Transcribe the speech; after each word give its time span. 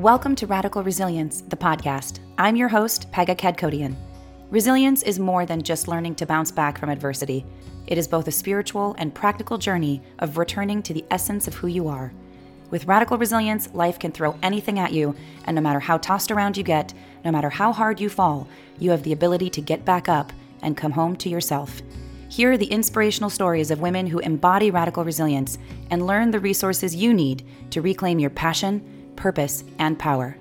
Welcome 0.00 0.34
to 0.36 0.46
Radical 0.46 0.82
Resilience, 0.82 1.42
the 1.42 1.58
podcast. 1.58 2.20
I'm 2.38 2.56
your 2.56 2.70
host, 2.70 3.12
Pega 3.12 3.36
Kadkodian. 3.36 3.94
Resilience 4.48 5.02
is 5.02 5.18
more 5.18 5.44
than 5.44 5.62
just 5.62 5.88
learning 5.88 6.14
to 6.14 6.24
bounce 6.24 6.50
back 6.50 6.78
from 6.78 6.88
adversity. 6.88 7.44
It 7.86 7.98
is 7.98 8.08
both 8.08 8.26
a 8.26 8.32
spiritual 8.32 8.94
and 8.96 9.14
practical 9.14 9.58
journey 9.58 10.00
of 10.20 10.38
returning 10.38 10.82
to 10.84 10.94
the 10.94 11.04
essence 11.10 11.46
of 11.46 11.52
who 11.52 11.66
you 11.66 11.86
are. 11.86 12.14
With 12.70 12.86
radical 12.86 13.18
resilience, 13.18 13.74
life 13.74 13.98
can 13.98 14.10
throw 14.10 14.38
anything 14.42 14.78
at 14.78 14.94
you, 14.94 15.14
and 15.44 15.54
no 15.54 15.60
matter 15.60 15.80
how 15.80 15.98
tossed 15.98 16.30
around 16.30 16.56
you 16.56 16.62
get, 16.62 16.94
no 17.22 17.30
matter 17.30 17.50
how 17.50 17.70
hard 17.70 18.00
you 18.00 18.08
fall, 18.08 18.48
you 18.78 18.92
have 18.92 19.02
the 19.02 19.12
ability 19.12 19.50
to 19.50 19.60
get 19.60 19.84
back 19.84 20.08
up 20.08 20.32
and 20.62 20.78
come 20.78 20.92
home 20.92 21.14
to 21.16 21.28
yourself. 21.28 21.82
Here 22.30 22.52
are 22.52 22.56
the 22.56 22.72
inspirational 22.72 23.28
stories 23.28 23.70
of 23.70 23.82
women 23.82 24.06
who 24.06 24.20
embody 24.20 24.70
radical 24.70 25.04
resilience 25.04 25.58
and 25.90 26.06
learn 26.06 26.30
the 26.30 26.40
resources 26.40 26.96
you 26.96 27.12
need 27.12 27.44
to 27.68 27.82
reclaim 27.82 28.18
your 28.18 28.30
passion 28.30 28.99
purpose, 29.20 29.62
and 29.78 29.98
power. 29.98 30.36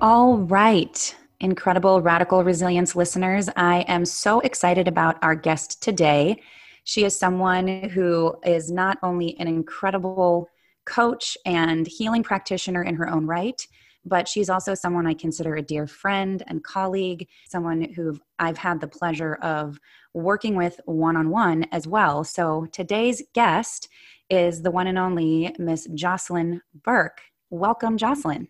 All 0.00 0.36
right, 0.36 1.16
incredible 1.40 2.02
radical 2.02 2.44
resilience 2.44 2.94
listeners. 2.94 3.48
I 3.56 3.80
am 3.88 4.04
so 4.04 4.40
excited 4.40 4.86
about 4.86 5.16
our 5.22 5.34
guest 5.34 5.82
today. 5.82 6.42
She 6.84 7.04
is 7.04 7.18
someone 7.18 7.88
who 7.88 8.36
is 8.44 8.70
not 8.70 8.98
only 9.02 9.36
an 9.40 9.48
incredible 9.48 10.48
coach 10.84 11.36
and 11.44 11.86
healing 11.86 12.22
practitioner 12.22 12.82
in 12.82 12.94
her 12.94 13.08
own 13.08 13.26
right, 13.26 13.66
but 14.04 14.28
she's 14.28 14.48
also 14.48 14.74
someone 14.74 15.06
I 15.06 15.14
consider 15.14 15.56
a 15.56 15.62
dear 15.62 15.86
friend 15.86 16.42
and 16.46 16.62
colleague, 16.62 17.26
someone 17.48 17.92
who 17.94 18.16
I've 18.38 18.58
had 18.58 18.80
the 18.80 18.86
pleasure 18.86 19.34
of 19.36 19.80
working 20.14 20.54
with 20.54 20.80
one 20.84 21.16
on 21.16 21.30
one 21.30 21.64
as 21.72 21.88
well. 21.88 22.22
So 22.22 22.68
today's 22.70 23.22
guest 23.34 23.88
is 24.30 24.62
the 24.62 24.70
one 24.70 24.86
and 24.86 24.98
only 24.98 25.54
Miss 25.58 25.86
Jocelyn 25.94 26.62
Burke. 26.84 27.20
Welcome, 27.50 27.96
Jocelyn. 27.96 28.48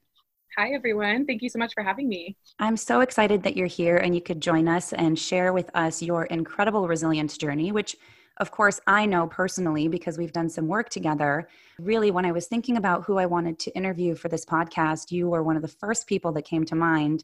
Hi, 0.57 0.73
everyone. 0.73 1.27
Thank 1.27 1.43
you 1.43 1.51
so 1.51 1.59
much 1.59 1.75
for 1.75 1.83
having 1.83 2.09
me. 2.09 2.37
I'm 2.59 2.79
so 2.79 3.01
excited 3.01 3.43
that 3.43 3.57
you're 3.59 3.67
here 3.67 3.99
and 3.99 4.15
you 4.15 4.23
could 4.23 4.41
join 4.41 4.69
us 4.69 4.95
and 4.95 5.19
share 5.19 5.53
with 5.53 5.71
us 5.75 6.01
your 6.03 6.25
incredible 6.25 6.89
resilience 6.89 7.37
journey, 7.37 7.73
which, 7.73 7.95
of 8.39 8.51
course, 8.51 8.81
I 8.87 9.05
know 9.05 9.27
personally 9.27 9.89
because 9.89 10.17
we've 10.17 10.33
done 10.33 10.49
some 10.49 10.67
work 10.67 10.89
together. 10.89 11.49
Really, 11.79 12.11
when 12.11 12.25
I 12.25 12.33
was 12.33 12.47
thinking 12.47 12.79
about 12.79 13.05
who 13.05 13.19
I 13.19 13.27
wanted 13.27 13.59
to 13.59 13.77
interview 13.77 14.15
for 14.15 14.29
this 14.29 14.47
podcast, 14.47 15.11
you 15.11 15.29
were 15.29 15.43
one 15.43 15.57
of 15.57 15.63
the 15.63 15.69
first 15.69 16.07
people 16.07 16.33
that 16.33 16.47
came 16.47 16.65
to 16.65 16.75
mind 16.75 17.23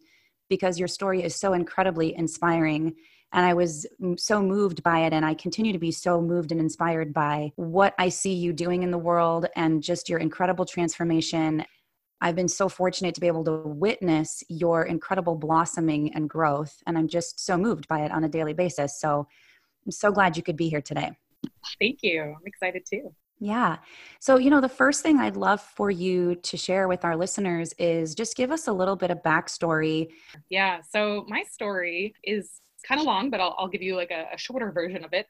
because 0.50 0.78
your 0.78 0.88
story 0.88 1.22
is 1.22 1.34
so 1.34 1.54
incredibly 1.54 2.14
inspiring 2.14 2.94
and 3.32 3.46
I 3.46 3.54
was 3.54 3.86
so 4.16 4.42
moved 4.42 4.82
by 4.82 5.00
it. 5.00 5.12
And 5.12 5.24
I 5.24 5.34
continue 5.34 5.72
to 5.72 5.78
be 5.78 5.90
so 5.90 6.20
moved 6.20 6.52
and 6.52 6.60
inspired 6.60 7.12
by 7.14 7.52
what 7.56 7.94
I 7.98 8.08
see 8.08 8.34
you 8.34 8.52
doing 8.52 8.82
in 8.82 8.90
the 8.90 8.98
world 8.98 9.46
and 9.56 9.82
just 9.82 10.08
your 10.08 10.18
incredible 10.18 10.64
transformation. 10.64 11.64
I've 12.20 12.36
been 12.36 12.48
so 12.48 12.68
fortunate 12.68 13.14
to 13.14 13.20
be 13.20 13.26
able 13.26 13.44
to 13.44 13.62
witness 13.64 14.44
your 14.48 14.84
incredible 14.84 15.34
blossoming 15.34 16.14
and 16.14 16.28
growth. 16.28 16.82
And 16.86 16.96
I'm 16.96 17.08
just 17.08 17.40
so 17.40 17.56
moved 17.56 17.88
by 17.88 18.00
it 18.00 18.12
on 18.12 18.24
a 18.24 18.28
daily 18.28 18.52
basis. 18.52 19.00
So 19.00 19.26
I'm 19.84 19.92
so 19.92 20.12
glad 20.12 20.36
you 20.36 20.42
could 20.42 20.56
be 20.56 20.68
here 20.68 20.82
today. 20.82 21.10
Thank 21.80 21.98
you. 22.02 22.22
I'm 22.22 22.46
excited 22.46 22.86
too. 22.88 23.12
Yeah. 23.40 23.78
So, 24.20 24.38
you 24.38 24.50
know, 24.50 24.60
the 24.60 24.68
first 24.68 25.02
thing 25.02 25.18
I'd 25.18 25.36
love 25.36 25.60
for 25.60 25.90
you 25.90 26.36
to 26.36 26.56
share 26.56 26.86
with 26.86 27.04
our 27.04 27.16
listeners 27.16 27.72
is 27.76 28.14
just 28.14 28.36
give 28.36 28.52
us 28.52 28.68
a 28.68 28.72
little 28.72 28.94
bit 28.94 29.10
of 29.10 29.18
backstory. 29.24 30.10
Yeah. 30.48 30.80
So, 30.88 31.26
my 31.26 31.42
story 31.50 32.14
is 32.22 32.60
kind 32.82 33.00
of 33.00 33.06
long, 33.06 33.30
but 33.30 33.40
I'll, 33.40 33.54
I'll 33.58 33.68
give 33.68 33.82
you 33.82 33.96
like 33.96 34.10
a, 34.10 34.26
a 34.32 34.38
shorter 34.38 34.72
version 34.72 35.04
of 35.04 35.12
it. 35.12 35.26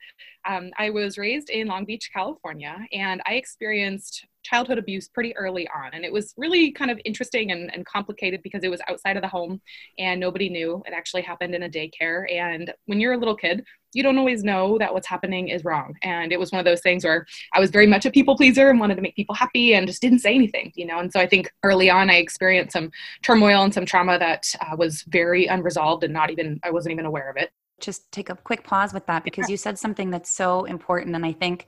Um, 0.48 0.70
I 0.78 0.90
was 0.90 1.18
raised 1.18 1.50
in 1.50 1.68
Long 1.68 1.84
Beach, 1.84 2.10
California, 2.12 2.76
and 2.92 3.22
I 3.26 3.34
experienced 3.34 4.26
childhood 4.42 4.78
abuse 4.78 5.08
pretty 5.08 5.36
early 5.36 5.68
on. 5.68 5.90
And 5.92 6.04
it 6.04 6.12
was 6.12 6.34
really 6.36 6.72
kind 6.72 6.90
of 6.90 7.00
interesting 7.04 7.52
and, 7.52 7.72
and, 7.72 7.86
complicated 7.86 8.42
because 8.42 8.62
it 8.64 8.70
was 8.70 8.80
outside 8.88 9.16
of 9.16 9.22
the 9.22 9.28
home 9.28 9.60
and 9.98 10.20
nobody 10.20 10.48
knew. 10.48 10.82
It 10.86 10.92
actually 10.92 11.22
happened 11.22 11.54
in 11.54 11.64
a 11.64 11.68
daycare. 11.68 12.30
And 12.32 12.72
when 12.86 13.00
you're 13.00 13.12
a 13.12 13.18
little 13.18 13.36
kid, 13.36 13.64
you 13.92 14.02
don't 14.02 14.18
always 14.18 14.42
know 14.42 14.78
that 14.78 14.92
what's 14.92 15.06
happening 15.06 15.48
is 15.48 15.64
wrong. 15.64 15.94
And 16.02 16.32
it 16.32 16.38
was 16.38 16.50
one 16.50 16.58
of 16.58 16.64
those 16.64 16.80
things 16.80 17.04
where 17.04 17.26
I 17.52 17.60
was 17.60 17.70
very 17.70 17.86
much 17.86 18.06
a 18.06 18.10
people 18.10 18.36
pleaser 18.36 18.70
and 18.70 18.80
wanted 18.80 18.96
to 18.96 19.02
make 19.02 19.16
people 19.16 19.34
happy 19.34 19.74
and 19.74 19.86
just 19.86 20.00
didn't 20.00 20.20
say 20.20 20.34
anything, 20.34 20.72
you 20.74 20.86
know. 20.86 20.98
And 20.98 21.12
so 21.12 21.20
I 21.20 21.26
think 21.26 21.52
early 21.62 21.90
on 21.90 22.08
I 22.08 22.14
experienced 22.14 22.72
some 22.72 22.90
turmoil 23.22 23.62
and 23.62 23.74
some 23.74 23.86
trauma 23.86 24.18
that 24.18 24.54
uh, 24.60 24.76
was 24.76 25.02
very 25.02 25.46
unresolved 25.46 26.04
and 26.04 26.12
not 26.12 26.30
even, 26.30 26.58
I 26.62 26.70
wasn't 26.70 26.92
even 26.92 27.06
aware 27.06 27.30
of 27.30 27.36
it. 27.36 27.52
Just 27.80 28.10
take 28.12 28.30
a 28.30 28.36
quick 28.36 28.64
pause 28.64 28.94
with 28.94 29.06
that 29.06 29.24
because 29.24 29.48
yeah. 29.48 29.52
you 29.52 29.56
said 29.56 29.78
something 29.78 30.10
that's 30.10 30.30
so 30.30 30.64
important. 30.64 31.14
And 31.14 31.26
I 31.26 31.32
think 31.32 31.66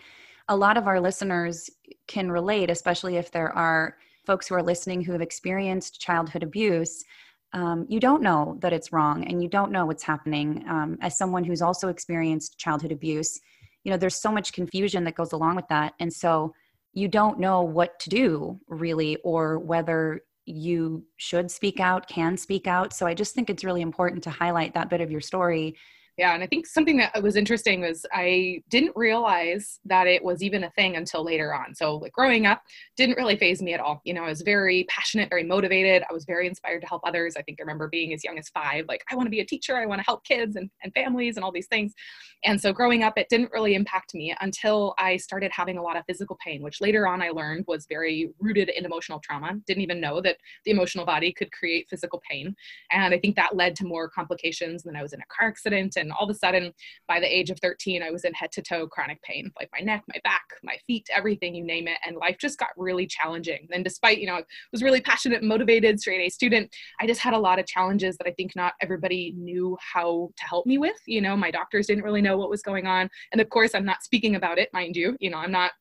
a 0.49 0.57
lot 0.57 0.77
of 0.77 0.87
our 0.87 1.01
listeners 1.01 1.71
can 2.07 2.31
relate, 2.31 2.71
especially 2.71 3.17
if 3.17 3.31
there 3.31 3.51
are 3.57 3.97
folks 4.27 4.49
who 4.49 4.55
are 4.55 4.63
listening 4.63 5.03
who 5.03 5.13
have 5.13 5.23
experienced 5.23 6.01
childhood 6.01 6.43
abuse. 6.43 7.05
Um, 7.53 7.87
you 7.89 8.01
don't 8.01 8.23
know 8.23 8.59
that 8.61 8.73
it's 8.73 8.93
wrong 8.93 9.25
and 9.27 9.43
you 9.43 9.49
don't 9.49 9.71
know 9.71 9.87
what's 9.87 10.03
happening. 10.03 10.65
Um, 10.69 10.99
as 11.01 11.17
someone 11.17 11.45
who's 11.45 11.63
also 11.63 11.89
experienced 11.89 12.59
childhood 12.59 12.93
abuse 12.93 13.41
you 13.85 13.91
know 13.91 13.97
there's 13.97 14.17
so 14.17 14.33
much 14.33 14.53
confusion 14.53 15.05
that 15.05 15.15
goes 15.15 15.33
along 15.33 15.57
with 15.57 15.69
that. 15.69 15.95
And 16.01 16.13
so 16.13 16.55
you 16.93 17.07
don't 17.09 17.39
know 17.39 17.63
what 17.63 17.99
to 18.01 18.11
do 18.11 18.59
really 18.69 19.17
or 19.25 19.59
whether 19.59 20.23
you 20.47 21.05
should 21.17 21.51
speak 21.51 21.81
out 21.81 22.09
can 22.09 22.37
speak 22.37 22.67
out. 22.67 22.93
So 22.93 23.07
i 23.07 23.15
just 23.15 23.35
think 23.35 23.49
it's 23.49 23.65
really 23.65 23.83
important 23.83 24.23
to 24.25 24.31
highlight 24.31 24.75
that 24.75 24.91
bit 24.91 25.01
of 25.01 25.11
your 25.11 25.21
story 25.21 25.77
yeah, 26.17 26.33
and 26.33 26.45
I 26.45 26.47
think 26.47 26.67
something 26.67 26.99
that 26.99 27.21
was 27.25 27.35
interesting 27.35 27.81
was 27.81 28.07
I 28.13 28.63
didn't 28.71 28.93
realize 28.95 29.81
that 29.85 30.07
it 30.07 30.23
was 30.23 30.45
even 30.45 30.63
a 30.63 30.71
thing 30.71 30.95
until 30.95 31.25
later 31.25 31.53
on. 31.53 31.75
So, 31.75 31.97
like 31.97 32.13
growing 32.13 32.47
up, 32.47 32.63
didn't 32.97 33.17
really 33.17 33.37
faze 33.37 33.61
me 33.61 33.75
at 33.75 33.81
all. 33.81 34.01
You 34.05 34.15
know, 34.15 34.23
I 34.23 34.29
was 34.29 34.43
very 34.43 34.85
passionate, 34.89 35.29
very 35.29 35.43
motivated. 35.43 36.05
I 36.09 36.13
was 36.13 36.25
very 36.25 36.47
inspired 36.47 36.83
to 36.83 36.87
help 36.87 37.03
others. 37.05 37.35
I 37.37 37.43
think 37.43 37.59
I 37.59 37.63
remember 37.63 37.89
being 37.89 38.13
as 38.13 38.23
young 38.23 38.39
as 38.39 38.49
five, 38.51 38.85
like, 38.89 39.03
I 39.11 39.17
want 39.17 39.27
to 39.27 39.31
be 39.31 39.41
a 39.41 39.45
teacher, 39.45 39.77
I 39.77 39.87
want 39.87 39.99
to 39.99 40.05
help 40.05 40.25
kids 40.25 40.55
and, 40.55 40.71
and 40.85 40.95
families 40.95 41.37
and 41.37 41.45
all 41.45 41.51
these 41.51 41.67
things. 41.67 41.93
And 42.45 42.61
so, 42.61 42.73
growing 42.73 43.03
up, 43.03 43.19
it 43.19 43.29
didn't 43.29 43.51
really 43.51 43.75
impact 43.75 44.15
me 44.15 44.37
until 44.41 44.95
I 44.99 45.17
started 45.17 45.51
having 45.53 45.79
a 45.79 45.83
lot 45.83 45.97
of 45.97 46.05
physical 46.07 46.39
pain, 46.45 46.63
which 46.63 46.81
later 46.81 47.09
on 47.09 47.23
I 47.23 47.31
learned 47.31 47.65
was 47.67 47.87
very 47.89 48.31
rooted 48.39 48.69
in 48.69 48.85
emotional 48.85 49.19
trauma. 49.19 49.59
Didn't 49.67 49.83
even 49.83 50.01
know 50.01 50.21
that 50.21 50.37
the 50.65 50.71
emotional 50.71 51.05
body 51.05 51.33
could 51.33 51.51
create 51.51 51.89
physical 51.91 52.23
pain. 52.29 52.55
And 52.93 53.13
I 53.13 53.19
think 53.19 53.35
that 53.35 53.57
led 53.57 53.75
to 53.77 53.85
more 53.85 54.09
complications. 54.09 54.85
And 54.85 54.95
then 54.95 55.01
I 55.01 55.03
was 55.03 55.13
in 55.13 55.21
a 55.21 55.27
car 55.27 55.49
accident 55.49 55.97
and 55.97 56.04
all 56.13 56.29
of 56.29 56.35
a 56.35 56.39
sudden 56.39 56.73
by 57.09 57.21
the 57.21 57.35
age 57.35 57.51
of 57.51 57.59
13 57.61 58.03
i 58.03 58.11
was 58.11 58.25
in 58.25 58.33
head 58.35 58.51
to 58.53 58.63
toe 58.63 58.87
chronic 58.87 59.21
pain 59.23 59.51
like 59.59 59.69
my 59.73 59.81
neck 59.81 60.03
my 60.09 60.21
back 60.25 60.43
my 60.63 60.77
feet 60.87 61.07
everything 61.15 61.55
you 61.55 61.65
name 61.65 61.89
it 61.89 61.99
and 62.07 62.17
life 62.17 62.37
just 62.41 62.59
got 62.59 62.71
really 62.77 63.07
challenging. 63.07 63.67
And 63.73 63.85
despite 63.85 64.19
you 64.19 64.27
know 64.27 64.35
i 64.35 64.45
was 64.73 64.83
really 64.83 65.01
passionate 65.01 65.43
motivated 65.43 66.01
straight 66.01 66.21
a 66.21 66.29
student 66.29 66.75
i 67.01 67.07
just 67.07 67.21
had 67.21 67.35
a 67.35 67.39
lot 67.39 67.59
of 67.59 67.67
challenges 67.67 68.17
that 68.17 68.27
i 68.27 68.33
think 68.33 68.55
not 68.57 68.75
everybody 68.81 69.35
knew 69.37 69.77
how 69.81 70.31
to 70.37 70.45
help 70.45 70.67
me 70.67 70.79
with 70.79 70.97
you 71.07 71.21
know? 71.21 71.37
My 71.37 71.51
doctors 71.51 71.87
didn't 71.87 72.05
really 72.05 72.23
know 72.23 72.37
what 72.37 72.51
was 72.51 72.63
going 72.63 72.87
on 72.87 73.09
and 73.33 73.41
of 73.41 73.49
course 73.51 73.75
i'm 73.75 73.85
not 73.85 74.03
speaking 74.03 74.37
about 74.37 74.59
it 74.59 74.71
mind 74.73 74.97
you 74.97 75.17
you 75.21 75.31
know 75.31 75.39
i'm 75.39 75.53
not 75.53 75.73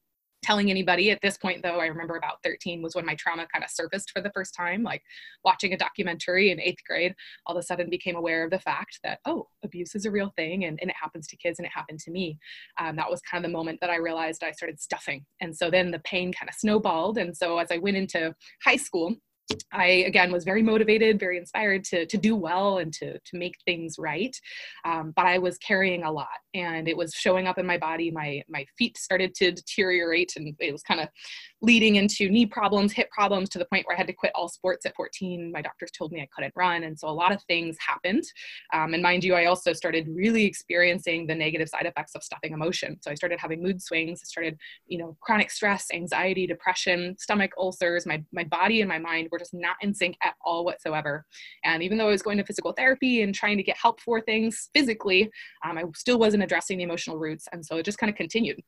telling 0.44 0.70
anybody 0.70 1.10
at 1.12 1.20
this 1.22 1.38
point 1.38 1.64
though 1.64 1.80
i 1.80 1.86
remember 1.86 2.16
about 2.16 2.38
13 2.44 2.82
was 2.82 2.96
when 2.96 3.06
my 3.06 3.16
trauma 3.16 3.48
kind 3.52 3.64
of 3.64 3.70
surfaced 3.70 4.12
for 4.12 4.22
the 4.22 4.32
first 4.32 4.54
time 4.54 4.84
like 4.84 5.02
watching 5.44 5.74
a 5.74 5.78
documentary 5.78 6.52
in 6.52 6.60
eighth 6.60 6.84
grade 6.88 7.16
all 7.46 7.56
of 7.56 7.60
a 7.60 7.64
sudden 7.64 7.90
became 7.90 8.16
aware 8.16 8.44
of 8.44 8.52
the 8.52 8.60
fact 8.60 9.00
that 9.04 9.20
oh 9.26 9.48
abuse 9.64 9.96
is 9.96 10.06
a 10.06 10.12
real 10.12 10.32
thing 10.36 10.66
and, 10.66 10.80
and 10.82 10.90
it 10.90 10.96
happens 11.02 11.28
to 11.28 11.38
kids 11.38 11.60
and 11.60 11.66
it 11.66 11.72
happened 11.74 12.00
to 12.00 12.12
me. 12.12 12.38
Um, 12.80 12.96
that 12.98 13.10
was 13.10 13.22
kind 13.22 13.44
of 13.44 13.50
the 13.50 13.58
moment 13.58 13.80
that 13.82 13.90
i 13.90 13.98
realized 13.98 14.44
i 14.44 14.52
started 14.52 14.80
stuffing 14.80 15.26
and 15.42 15.56
so 15.56 15.70
then 15.70 15.92
the 15.92 16.00
pain 16.00 16.34
kind 16.34 16.50
of 16.50 16.56
snowballed 16.56 17.18
and 17.18 17.36
so 17.36 17.58
as 17.58 17.72
i 17.72 17.78
went 17.78 17.98
into 17.98 18.36
high 18.64 18.76
school 18.76 19.16
I 19.72 19.86
again 19.86 20.32
was 20.32 20.44
very 20.44 20.64
motivated, 20.64 21.20
very 21.20 21.38
inspired 21.38 21.84
to 21.86 22.06
to 22.06 22.18
do 22.18 22.36
well 22.36 22.78
and 22.78 22.94
to 22.94 23.14
to 23.14 23.38
make 23.38 23.56
things 23.66 23.96
right, 24.00 24.36
um, 24.86 25.14
but 25.16 25.26
I 25.26 25.38
was 25.38 25.58
carrying 25.58 26.04
a 26.04 26.12
lot, 26.12 26.28
and 26.54 26.88
it 26.88 26.96
was 26.96 27.14
showing 27.14 27.48
up 27.48 27.58
in 27.58 27.66
my 27.66 27.78
body. 27.78 28.12
My 28.12 28.42
my 28.48 28.66
feet 28.78 28.98
started 28.98 29.34
to 29.36 29.52
deteriorate, 29.52 30.34
and 30.36 30.56
it 30.60 30.72
was 30.72 30.84
kind 30.84 31.02
of 31.02 31.10
leading 31.64 31.96
into 31.96 32.30
knee 32.30 32.46
problems, 32.46 32.92
hip 32.92 33.10
problems, 33.10 33.48
to 33.50 33.58
the 33.58 33.66
point 33.66 33.88
where 33.88 33.96
I 33.96 33.98
had 33.98 34.08
to 34.08 34.14
quit 34.14 34.34
all 34.36 34.50
sports 34.50 34.86
at 34.86 34.96
14. 34.96 35.50
My 35.52 35.62
doctors 35.62 35.92
told 35.92 36.12
me 36.12 36.22
I 36.22 36.28
couldn't 36.36 36.54
run, 36.56 36.84
and 36.84 37.00
so 37.00 37.08
a 37.08 37.10
lot 37.10 37.32
of 37.32 37.42
things 37.44 37.78
happened. 37.80 38.24
Um, 38.74 38.94
and 38.94 39.02
mind 39.02 39.24
you, 39.24 39.34
I 39.34 39.46
also 39.46 39.72
started 39.72 40.08
really 40.10 40.44
experiencing 40.44 41.26
the 41.26 41.34
negative 41.34 41.70
side 41.70 41.86
effects 41.86 42.16
of 42.16 42.24
stuffing 42.24 42.52
emotion. 42.52 42.98
So 43.02 43.10
I 43.10 43.16
started 43.16 43.40
having 43.40 43.64
mood 43.64 43.82
swings. 43.82 44.20
I 44.22 44.26
started, 44.26 44.58
you 44.88 44.98
know, 44.98 45.16
chronic 45.22 45.50
stress, 45.50 45.88
anxiety, 45.94 46.46
depression, 46.46 47.16
stomach 47.18 47.52
ulcers. 47.58 48.06
My 48.06 48.22
my 48.34 48.44
body 48.44 48.82
and 48.82 48.90
my 48.90 49.00
mind 49.00 49.30
were 49.32 49.40
just 49.40 49.54
not 49.54 49.78
in 49.82 49.94
sync 49.94 50.18
at 50.22 50.36
all 50.44 50.66
whatsoever. 50.66 51.26
And 51.64 51.82
even 51.82 51.98
though 51.98 52.08
I 52.08 52.12
was 52.12 52.22
going 52.22 52.38
to 52.40 52.44
physical 52.44 52.74
therapy 52.74 53.22
and 53.22 53.34
trying 53.34 53.58
to 53.58 53.64
get 53.64 53.78
help 53.78 54.02
for 54.02 54.20
things 54.20 54.70
physically, 54.74 55.32
um, 55.64 55.78
I 55.78 55.84
still 55.96 56.20
wasn't 56.20 56.44
addressing 56.44 56.78
the 56.78 56.84
emotional 56.84 57.18
roots. 57.18 57.48
And 57.54 57.66
so 57.66 57.78
it 57.78 57.84
just 57.84 57.98
kind 57.98 58.10
of 58.10 58.18
continued. 58.18 58.62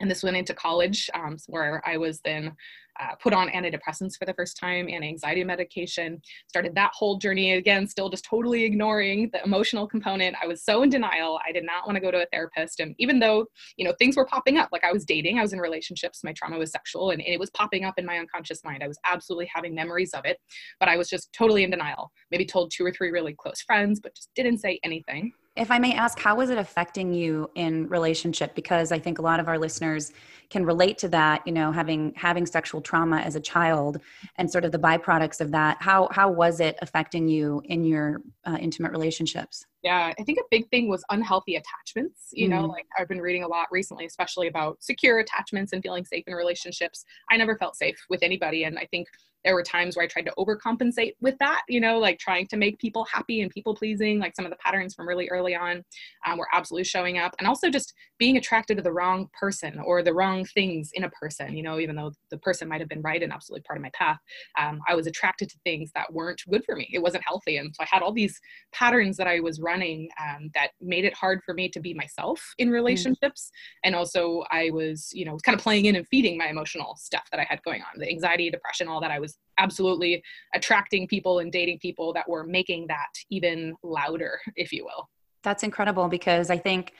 And 0.00 0.10
this 0.10 0.22
went 0.22 0.36
into 0.36 0.54
college 0.54 1.10
um, 1.14 1.36
where 1.46 1.82
i 1.86 1.96
was 1.96 2.20
then 2.20 2.54
uh, 3.00 3.14
put 3.20 3.32
on 3.32 3.48
antidepressants 3.48 4.16
for 4.18 4.24
the 4.24 4.34
first 4.34 4.56
time 4.56 4.88
and 4.88 5.04
anxiety 5.04 5.44
medication 5.44 6.20
started 6.48 6.74
that 6.74 6.90
whole 6.92 7.16
journey 7.16 7.52
again 7.52 7.86
still 7.86 8.08
just 8.08 8.24
totally 8.24 8.64
ignoring 8.64 9.30
the 9.32 9.42
emotional 9.44 9.86
component. 9.86 10.36
I 10.42 10.46
was 10.46 10.64
so 10.64 10.82
in 10.82 10.90
denial. 10.90 11.38
I 11.46 11.52
did 11.52 11.64
not 11.64 11.86
want 11.86 11.96
to 11.96 12.00
go 12.00 12.10
to 12.10 12.22
a 12.22 12.26
therapist 12.32 12.80
and 12.80 12.94
even 12.98 13.18
though 13.18 13.46
you 13.76 13.84
know 13.84 13.94
things 13.98 14.16
were 14.16 14.26
popping 14.26 14.58
up 14.58 14.68
like 14.72 14.84
i 14.84 14.92
was 14.92 15.04
dating 15.04 15.38
i 15.38 15.42
was 15.42 15.52
in 15.52 15.60
relationships 15.60 16.24
my 16.24 16.32
trauma 16.32 16.58
was 16.58 16.70
sexual 16.70 17.10
and, 17.10 17.22
and 17.22 17.32
it 17.32 17.40
was 17.40 17.50
popping 17.50 17.84
up 17.84 17.94
in 17.98 18.06
my 18.06 18.18
unconscious 18.18 18.64
mind. 18.64 18.82
I 18.82 18.88
was 18.88 18.98
absolutely 19.04 19.50
having 19.52 19.74
memories 19.74 20.12
of 20.12 20.24
it 20.24 20.38
but 20.80 20.88
i 20.88 20.96
was 20.96 21.08
just 21.08 21.32
totally 21.32 21.64
in 21.64 21.70
denial. 21.70 22.10
Maybe 22.30 22.44
told 22.44 22.70
two 22.70 22.84
or 22.84 22.92
three 22.92 23.10
really 23.10 23.34
close 23.34 23.60
friends 23.60 24.00
but 24.00 24.14
just 24.14 24.30
didn't 24.34 24.58
say 24.58 24.80
anything 24.82 25.32
if 25.58 25.70
I 25.70 25.78
may 25.78 25.94
ask, 25.94 26.18
how 26.18 26.36
was 26.36 26.50
it 26.50 26.58
affecting 26.58 27.12
you 27.12 27.50
in 27.54 27.88
relationship? 27.88 28.54
Because 28.54 28.92
I 28.92 28.98
think 28.98 29.18
a 29.18 29.22
lot 29.22 29.40
of 29.40 29.48
our 29.48 29.58
listeners 29.58 30.12
can 30.50 30.64
relate 30.64 30.96
to 30.98 31.08
that, 31.08 31.46
you 31.46 31.52
know, 31.52 31.72
having 31.72 32.14
having 32.16 32.46
sexual 32.46 32.80
trauma 32.80 33.18
as 33.18 33.34
a 33.34 33.40
child 33.40 34.00
and 34.36 34.50
sort 34.50 34.64
of 34.64 34.72
the 34.72 34.78
byproducts 34.78 35.40
of 35.40 35.50
that. 35.50 35.76
How 35.80 36.08
how 36.12 36.30
was 36.30 36.60
it 36.60 36.78
affecting 36.80 37.28
you 37.28 37.60
in 37.64 37.84
your 37.84 38.22
uh, 38.44 38.56
intimate 38.60 38.92
relationships? 38.92 39.66
Yeah, 39.82 40.12
I 40.18 40.22
think 40.22 40.38
a 40.38 40.44
big 40.50 40.68
thing 40.70 40.88
was 40.88 41.04
unhealthy 41.10 41.56
attachments. 41.56 42.28
You 42.32 42.48
mm-hmm. 42.48 42.62
know, 42.62 42.66
like 42.66 42.86
I've 42.98 43.08
been 43.08 43.20
reading 43.20 43.44
a 43.44 43.48
lot 43.48 43.66
recently, 43.70 44.06
especially 44.06 44.46
about 44.46 44.82
secure 44.82 45.18
attachments 45.18 45.72
and 45.72 45.82
feeling 45.82 46.04
safe 46.04 46.24
in 46.26 46.34
relationships. 46.34 47.04
I 47.30 47.36
never 47.36 47.56
felt 47.56 47.76
safe 47.76 47.98
with 48.08 48.22
anybody, 48.22 48.64
and 48.64 48.78
I 48.78 48.86
think 48.86 49.08
there 49.44 49.54
were 49.54 49.62
times 49.62 49.96
where 49.96 50.04
I 50.04 50.08
tried 50.08 50.26
to 50.26 50.34
overcompensate 50.38 51.12
with 51.20 51.36
that, 51.38 51.62
you 51.68 51.80
know, 51.80 51.98
like 51.98 52.18
trying 52.18 52.46
to 52.48 52.56
make 52.56 52.78
people 52.78 53.04
happy 53.04 53.40
and 53.40 53.50
people 53.50 53.74
pleasing, 53.74 54.18
like 54.18 54.34
some 54.34 54.44
of 54.44 54.50
the 54.50 54.56
patterns 54.56 54.94
from 54.94 55.08
really 55.08 55.28
early 55.28 55.54
on 55.54 55.84
um, 56.26 56.38
were 56.38 56.48
absolutely 56.52 56.84
showing 56.84 57.18
up. 57.18 57.34
And 57.38 57.46
also 57.46 57.70
just 57.70 57.94
being 58.18 58.36
attracted 58.36 58.76
to 58.76 58.82
the 58.82 58.92
wrong 58.92 59.28
person 59.38 59.78
or 59.84 60.02
the 60.02 60.12
wrong 60.12 60.44
things 60.44 60.90
in 60.94 61.04
a 61.04 61.10
person, 61.10 61.56
you 61.56 61.62
know, 61.62 61.78
even 61.78 61.96
though 61.96 62.12
the 62.30 62.38
person 62.38 62.68
might 62.68 62.80
have 62.80 62.88
been 62.88 63.02
right 63.02 63.22
and 63.22 63.32
absolutely 63.32 63.62
part 63.62 63.78
of 63.78 63.82
my 63.82 63.90
path, 63.94 64.18
um, 64.58 64.80
I 64.88 64.94
was 64.94 65.06
attracted 65.06 65.48
to 65.50 65.56
things 65.64 65.90
that 65.94 66.12
weren't 66.12 66.42
good 66.50 66.64
for 66.64 66.74
me. 66.74 66.88
It 66.92 67.02
wasn't 67.02 67.24
healthy. 67.26 67.58
And 67.58 67.74
so 67.74 67.82
I 67.82 67.86
had 67.90 68.02
all 68.02 68.12
these 68.12 68.38
patterns 68.72 69.16
that 69.18 69.26
I 69.26 69.40
was 69.40 69.60
running 69.60 70.08
um, 70.20 70.50
that 70.54 70.70
made 70.80 71.04
it 71.04 71.14
hard 71.14 71.40
for 71.44 71.54
me 71.54 71.68
to 71.70 71.80
be 71.80 71.94
myself 71.94 72.42
in 72.58 72.68
mm. 72.68 72.72
relationships. 72.72 73.50
Mm. 73.50 73.78
And 73.84 73.94
also 73.94 74.44
I 74.50 74.70
was, 74.70 75.10
you 75.12 75.24
know, 75.24 75.36
kind 75.44 75.56
of 75.56 75.62
playing 75.62 75.86
in 75.86 75.96
and 75.96 76.06
feeding 76.08 76.36
my 76.36 76.48
emotional 76.48 76.96
stuff 76.96 77.24
that 77.30 77.40
I 77.40 77.46
had 77.48 77.62
going 77.62 77.82
on, 77.82 78.00
the 78.00 78.08
anxiety, 78.08 78.50
depression, 78.50 78.88
all 78.88 79.00
that 79.00 79.10
I 79.10 79.20
was 79.20 79.27
was 79.28 79.38
absolutely 79.58 80.22
attracting 80.54 81.06
people 81.06 81.40
and 81.40 81.52
dating 81.52 81.78
people 81.80 82.12
that 82.12 82.28
were 82.28 82.44
making 82.44 82.86
that 82.88 83.08
even 83.30 83.74
louder, 83.82 84.40
if 84.56 84.72
you 84.72 84.84
will. 84.84 85.08
That's 85.42 85.62
incredible 85.62 86.08
because 86.08 86.50
I 86.50 86.58
think 86.58 86.92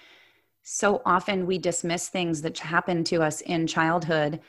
so 0.62 1.00
often 1.06 1.46
we 1.46 1.58
dismiss 1.58 2.08
things 2.08 2.42
that 2.42 2.58
happen 2.58 3.04
to 3.04 3.22
us 3.22 3.40
in 3.42 3.66
childhood 3.66 4.40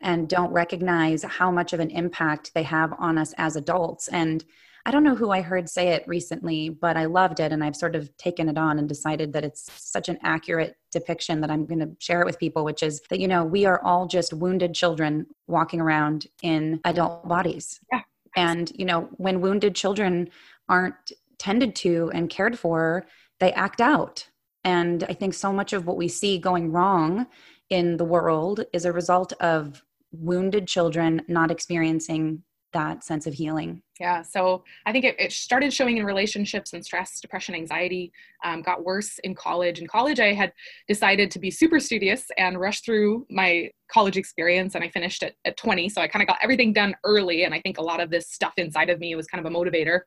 and 0.00 0.28
don't 0.28 0.52
recognize 0.52 1.22
how 1.22 1.50
much 1.50 1.72
of 1.72 1.80
an 1.80 1.90
impact 1.90 2.52
they 2.54 2.62
have 2.62 2.92
on 2.98 3.18
us 3.18 3.34
as 3.36 3.56
adults. 3.56 4.08
And 4.08 4.44
I 4.88 4.90
don't 4.90 5.04
know 5.04 5.14
who 5.14 5.30
I 5.30 5.42
heard 5.42 5.68
say 5.68 5.88
it 5.88 6.02
recently, 6.06 6.70
but 6.70 6.96
I 6.96 7.04
loved 7.04 7.40
it 7.40 7.52
and 7.52 7.62
I've 7.62 7.76
sort 7.76 7.94
of 7.94 8.16
taken 8.16 8.48
it 8.48 8.56
on 8.56 8.78
and 8.78 8.88
decided 8.88 9.34
that 9.34 9.44
it's 9.44 9.70
such 9.76 10.08
an 10.08 10.18
accurate 10.22 10.76
depiction 10.90 11.42
that 11.42 11.50
I'm 11.50 11.66
going 11.66 11.80
to 11.80 11.90
share 11.98 12.22
it 12.22 12.24
with 12.24 12.38
people, 12.38 12.64
which 12.64 12.82
is 12.82 13.02
that, 13.10 13.20
you 13.20 13.28
know, 13.28 13.44
we 13.44 13.66
are 13.66 13.84
all 13.84 14.06
just 14.06 14.32
wounded 14.32 14.72
children 14.72 15.26
walking 15.46 15.82
around 15.82 16.26
in 16.42 16.80
adult 16.86 17.28
bodies. 17.28 17.80
Yeah. 17.92 18.00
And, 18.34 18.72
you 18.76 18.86
know, 18.86 19.10
when 19.18 19.42
wounded 19.42 19.74
children 19.74 20.30
aren't 20.70 21.12
tended 21.36 21.76
to 21.76 22.10
and 22.14 22.30
cared 22.30 22.58
for, 22.58 23.06
they 23.40 23.52
act 23.52 23.82
out. 23.82 24.26
And 24.64 25.04
I 25.04 25.12
think 25.12 25.34
so 25.34 25.52
much 25.52 25.74
of 25.74 25.84
what 25.86 25.98
we 25.98 26.08
see 26.08 26.38
going 26.38 26.72
wrong 26.72 27.26
in 27.68 27.98
the 27.98 28.06
world 28.06 28.64
is 28.72 28.86
a 28.86 28.92
result 28.92 29.34
of 29.34 29.82
wounded 30.12 30.66
children 30.66 31.20
not 31.28 31.50
experiencing 31.50 32.42
that 32.72 33.04
sense 33.04 33.26
of 33.26 33.34
healing 33.34 33.82
yeah 34.00 34.22
so 34.22 34.64
i 34.86 34.92
think 34.92 35.04
it, 35.04 35.16
it 35.18 35.32
started 35.32 35.72
showing 35.72 35.96
in 35.96 36.04
relationships 36.04 36.72
and 36.72 36.84
stress 36.84 37.20
depression 37.20 37.54
anxiety 37.54 38.12
um, 38.44 38.62
got 38.62 38.84
worse 38.84 39.18
in 39.24 39.34
college. 39.34 39.80
In 39.80 39.86
college 39.86 40.20
i 40.20 40.32
had 40.32 40.52
decided 40.86 41.30
to 41.32 41.38
be 41.38 41.50
super 41.50 41.80
studious 41.80 42.26
and 42.36 42.60
rush 42.60 42.82
through 42.82 43.26
my 43.30 43.70
college 43.90 44.16
experience 44.16 44.74
and 44.74 44.84
i 44.84 44.88
finished 44.88 45.22
at, 45.22 45.34
at 45.44 45.56
20 45.56 45.88
so 45.88 46.00
i 46.00 46.06
kind 46.06 46.22
of 46.22 46.28
got 46.28 46.38
everything 46.42 46.72
done 46.72 46.94
early 47.04 47.44
and 47.44 47.54
i 47.54 47.60
think 47.60 47.78
a 47.78 47.82
lot 47.82 48.00
of 48.00 48.10
this 48.10 48.28
stuff 48.28 48.52
inside 48.56 48.90
of 48.90 49.00
me 49.00 49.14
was 49.14 49.26
kind 49.26 49.44
of 49.44 49.50
a 49.50 49.54
motivator. 49.54 50.00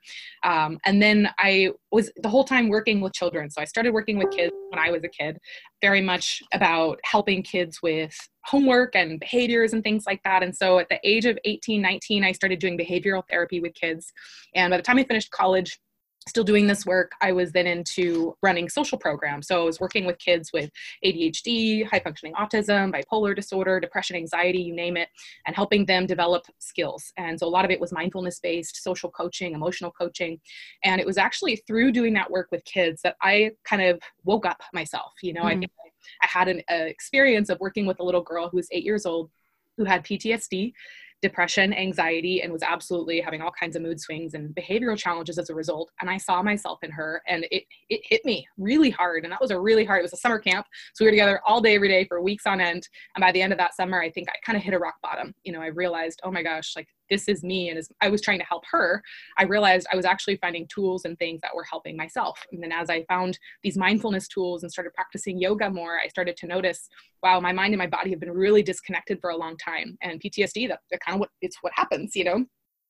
Um, 0.44 0.80
and 0.86 1.02
then 1.02 1.30
i 1.38 1.72
was 1.92 2.12
the 2.22 2.30
whole 2.30 2.44
time 2.44 2.70
working 2.70 3.02
with 3.02 3.14
children 3.14 3.50
so 3.50 3.62
i 3.62 3.66
started 3.66 3.94
working 3.94 4.18
with 4.18 4.32
kids 4.32 4.54
when 4.70 4.80
i 4.80 4.92
was 4.92 5.04
a 5.04 5.10
kid 5.10 5.38
very 5.82 6.02
much 6.02 6.42
about 6.54 7.00
helping 7.04 7.42
kids 7.42 7.82
with 7.82 8.16
homework 8.46 8.96
and 8.96 9.20
behaviors 9.20 9.74
and 9.74 9.84
things 9.84 10.06
like 10.08 10.22
that. 10.24 10.44
And 10.44 10.56
so 10.56 10.80
at 10.80 10.90
the 10.90 11.00
age 11.04 11.26
of 11.26 11.38
18 11.46 11.82
19 11.82 12.24
i 12.24 12.32
started 12.32 12.60
doing 12.60 12.78
behavioral 12.78 13.24
therapy 13.30 13.60
with 13.60 13.74
kids. 13.82 14.12
And 14.56 14.72
by 14.72 14.78
the 14.78 14.84
time 14.84 14.98
I 14.98 15.04
finished 15.04 15.32
college, 15.32 15.80
still 16.28 16.44
doing 16.44 16.68
this 16.68 16.86
work, 16.86 17.14
I 17.22 17.32
was 17.32 17.52
then 17.52 17.66
into 17.66 18.36
running 18.44 18.70
social 18.70 18.98
programs. 18.98 19.48
So 19.48 19.62
I 19.62 19.66
was 19.66 19.80
working 19.80 20.06
with 20.06 20.20
kids 20.20 20.52
with 20.54 20.70
ADHD, 21.04 21.86
high 21.88 22.00
functioning 22.00 22.34
autism, 22.36 22.94
bipolar 22.94 23.36
disorder, 23.36 23.80
depression, 23.80 24.16
anxiety, 24.16 24.60
you 24.60 24.76
name 24.76 24.98
it, 24.98 25.10
and 25.48 25.56
helping 25.56 25.86
them 25.86 26.06
develop 26.06 26.44
skills. 26.60 27.12
And 27.18 27.40
so 27.40 27.48
a 27.48 27.50
lot 27.50 27.66
of 27.66 27.72
it 27.72 27.82
was 27.82 27.92
mindfulness 27.92 28.40
based, 28.40 28.84
social 28.84 29.10
coaching, 29.10 29.54
emotional 29.54 29.92
coaching. 29.92 30.40
And 30.84 31.02
it 31.02 31.08
was 31.08 31.18
actually 31.18 31.56
through 31.68 31.92
doing 31.92 32.14
that 32.14 32.30
work 32.30 32.50
with 32.52 32.64
kids 32.66 33.02
that 33.02 33.16
I 33.22 33.52
kind 33.64 33.82
of 33.82 34.00
woke 34.24 34.46
up 34.46 34.62
myself. 34.74 35.14
You 35.24 35.34
know, 35.34 35.44
mm-hmm. 35.44 35.64
I, 35.64 36.24
I 36.24 36.28
had 36.28 36.48
an 36.48 36.62
uh, 36.72 36.86
experience 36.86 37.50
of 37.50 37.60
working 37.60 37.88
with 37.88 38.00
a 38.00 38.04
little 38.04 38.22
girl 38.22 38.48
who 38.48 38.58
was 38.58 38.68
eight 38.72 38.84
years 38.84 39.08
old 39.08 39.32
who 39.78 39.86
had 39.86 40.04
PTSD 40.04 40.74
depression, 41.22 41.74
anxiety, 41.74 42.42
and 42.42 42.52
was 42.52 42.64
absolutely 42.64 43.22
having 43.22 43.42
all 43.42 43.52
kinds 43.52 43.76
of 43.76 43.82
mood 43.82 44.00
swings 44.00 44.34
and 44.34 44.56
behavioral 44.56 44.98
challenges 44.98 45.38
as 45.38 45.50
a 45.50 45.56
result. 45.56 45.92
And 46.02 46.10
I 46.10 46.18
saw 46.18 46.42
myself 46.42 46.80
in 46.84 46.92
her 46.92 47.22
and 47.28 47.46
it, 47.52 47.64
it 47.90 48.02
hit 48.04 48.26
me 48.26 48.48
really 48.58 48.90
hard. 48.90 49.24
And 49.24 49.32
that 49.32 49.42
was 49.42 49.52
a 49.52 49.60
really 49.60 49.86
hard, 49.86 50.00
it 50.00 50.04
was 50.04 50.14
a 50.14 50.18
summer 50.18 50.40
camp. 50.40 50.66
So 50.94 51.06
we 51.06 51.08
were 51.08 51.12
together 51.12 51.42
all 51.46 51.62
day, 51.62 51.76
every 51.76 51.90
day 51.90 52.06
for 52.06 52.22
weeks 52.22 52.46
on 52.46 52.60
end. 52.60 52.88
And 53.16 53.22
by 53.22 53.32
the 53.32 53.42
end 53.42 53.54
of 53.54 53.60
that 53.60 53.76
summer, 53.76 54.02
I 54.02 54.10
think 54.10 54.30
I 54.30 54.34
kind 54.46 54.58
of 54.58 54.64
hit 54.64 54.74
a 54.74 54.80
rock 54.80 54.96
bottom. 55.04 55.34
You 55.44 55.54
know, 55.54 55.62
I 55.62 55.68
realized, 55.68 56.20
oh 56.24 56.32
my 56.32 56.44
gosh, 56.44 56.76
like 56.76 56.88
this 57.12 57.28
is 57.28 57.44
me. 57.44 57.70
And 57.70 57.78
as 57.78 57.90
I 58.00 58.10
was 58.10 58.22
trying 58.22 58.40
to 58.40 58.46
help 58.46 58.64
her, 58.72 59.04
I 59.38 59.44
realized 59.44 59.86
I 59.92 59.98
was 59.98 60.06
actually 60.06 60.38
finding 60.38 60.66
tools 60.68 61.06
and 61.06 61.20
things 61.20 61.42
that 61.42 61.54
were 61.54 61.66
helping 61.66 61.98
myself. 61.98 62.44
And 62.52 62.64
then 62.64 62.72
as 62.72 62.90
I 62.90 63.04
found 63.04 63.38
these 63.62 63.78
mindfulness 63.78 64.28
tools 64.30 64.64
and 64.64 64.72
started 64.72 64.94
practicing 64.94 65.38
yoga 65.38 65.70
more, 65.70 66.00
I 66.04 66.08
started 66.08 66.38
to 66.38 66.48
notice, 66.48 66.90
wow, 67.22 67.40
my 67.42 67.52
mind 67.52 67.74
and 67.74 67.80
my 67.80 67.88
body 67.88 68.10
have 68.12 68.22
been 68.22 68.32
really 68.32 68.64
disconnected 68.64 69.20
for 69.20 69.30
a 69.30 69.38
long 69.38 69.58
time. 69.58 69.98
And 70.02 70.22
PTSD, 70.22 70.70
that, 70.70 70.80
that 70.90 71.02
kind 71.12 71.18
of 71.18 71.20
what 71.20 71.30
it's 71.42 71.58
what 71.62 71.74
happens, 71.76 72.16
you 72.16 72.24
know? 72.24 72.46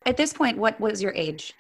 At 0.06 0.18
this 0.18 0.34
point, 0.34 0.58
what 0.58 0.80
was 0.80 1.02
your 1.02 1.14
age? 1.14 1.54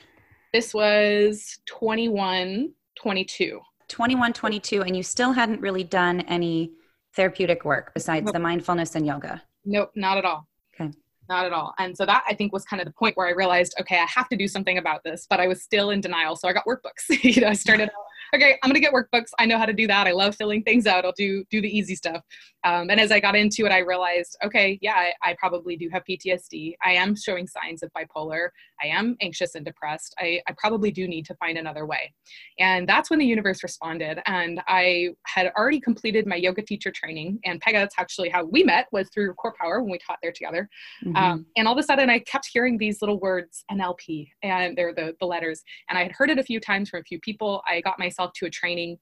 This 0.53 0.73
was 0.73 1.59
21, 1.67 2.71
22. 2.95 3.59
21, 3.87 4.33
22, 4.33 4.81
and 4.81 4.95
you 4.95 5.03
still 5.03 5.31
hadn't 5.31 5.61
really 5.61 5.83
done 5.83 6.21
any 6.21 6.71
therapeutic 7.15 7.65
work 7.65 7.93
besides 7.93 8.25
nope. 8.25 8.33
the 8.33 8.39
mindfulness 8.39 8.95
and 8.95 9.05
yoga? 9.05 9.41
Nope, 9.65 9.91
not 9.95 10.17
at 10.17 10.25
all. 10.25 10.47
Okay 10.73 10.91
not 11.29 11.45
at 11.45 11.53
all. 11.53 11.73
And 11.79 11.95
so 11.95 12.05
that 12.05 12.23
I 12.27 12.33
think 12.33 12.51
was 12.51 12.65
kind 12.65 12.81
of 12.81 12.85
the 12.85 12.93
point 12.93 13.15
where 13.15 13.25
I 13.25 13.31
realized, 13.31 13.73
okay, 13.79 13.97
I 13.97 14.05
have 14.05 14.27
to 14.29 14.35
do 14.35 14.49
something 14.49 14.77
about 14.77 15.01
this, 15.05 15.27
but 15.29 15.39
I 15.39 15.47
was 15.47 15.63
still 15.63 15.91
in 15.91 16.01
denial. 16.01 16.35
So 16.35 16.49
I 16.49 16.53
got 16.53 16.65
workbooks. 16.65 17.07
you 17.23 17.41
know, 17.41 17.47
I 17.47 17.53
started 17.53 17.83
out 17.83 18.05
okay, 18.33 18.57
I'm 18.61 18.69
gonna 18.69 18.79
get 18.79 18.93
workbooks. 18.93 19.29
I 19.39 19.45
know 19.45 19.57
how 19.57 19.65
to 19.65 19.73
do 19.73 19.87
that. 19.87 20.07
I 20.07 20.11
love 20.11 20.35
filling 20.35 20.63
things 20.63 20.87
out. 20.87 21.05
I'll 21.05 21.13
do 21.13 21.43
do 21.49 21.61
the 21.61 21.69
easy 21.77 21.95
stuff. 21.95 22.23
Um, 22.63 22.89
and 22.89 22.99
as 22.99 23.11
I 23.11 23.19
got 23.19 23.35
into 23.35 23.65
it, 23.65 23.71
I 23.71 23.79
realized, 23.79 24.37
okay, 24.43 24.77
yeah, 24.81 24.93
I, 24.93 25.13
I, 25.23 25.35
probably 25.39 25.75
do 25.75 25.89
have 25.91 26.03
PTSD. 26.07 26.75
I 26.85 26.91
am 26.91 27.15
showing 27.15 27.47
signs 27.47 27.81
of 27.81 27.89
bipolar. 27.97 28.49
I 28.83 28.87
am 28.87 29.17
anxious 29.19 29.55
and 29.55 29.65
depressed. 29.65 30.13
I, 30.19 30.41
I 30.47 30.53
probably 30.57 30.91
do 30.91 31.07
need 31.07 31.25
to 31.25 31.35
find 31.35 31.57
another 31.57 31.87
way. 31.87 32.13
And 32.59 32.87
that's 32.87 33.09
when 33.09 33.17
the 33.17 33.25
universe 33.25 33.63
responded. 33.63 34.19
And 34.27 34.61
I 34.67 35.09
had 35.25 35.51
already 35.57 35.79
completed 35.79 36.27
my 36.27 36.35
yoga 36.35 36.61
teacher 36.61 36.91
training. 36.91 37.39
And 37.45 37.59
Pega, 37.59 37.73
that's 37.73 37.95
actually 37.97 38.29
how 38.29 38.45
we 38.45 38.63
met 38.63 38.87
was 38.91 39.09
through 39.09 39.33
Core 39.33 39.55
Power 39.59 39.81
when 39.81 39.91
we 39.91 39.97
taught 39.97 40.19
there 40.21 40.31
together. 40.31 40.69
Mm-hmm. 41.03 41.15
Um, 41.15 41.45
and 41.57 41.67
all 41.67 41.73
of 41.73 41.79
a 41.79 41.83
sudden, 41.83 42.11
I 42.11 42.19
kept 42.19 42.47
hearing 42.53 42.77
these 42.77 43.01
little 43.01 43.19
words 43.19 43.65
NLP, 43.71 44.29
and 44.43 44.77
they're 44.77 44.93
the 44.93 45.15
the 45.19 45.25
letters. 45.25 45.63
And 45.89 45.97
I 45.97 46.03
had 46.03 46.11
heard 46.11 46.29
it 46.29 46.37
a 46.37 46.43
few 46.43 46.59
times 46.59 46.89
from 46.89 46.99
a 46.99 47.03
few 47.03 47.19
people. 47.19 47.63
I 47.67 47.81
got 47.81 47.97
myself 47.97 48.20
myself 48.21 48.33
to 48.35 48.45
a 48.45 48.49
training 48.49 48.97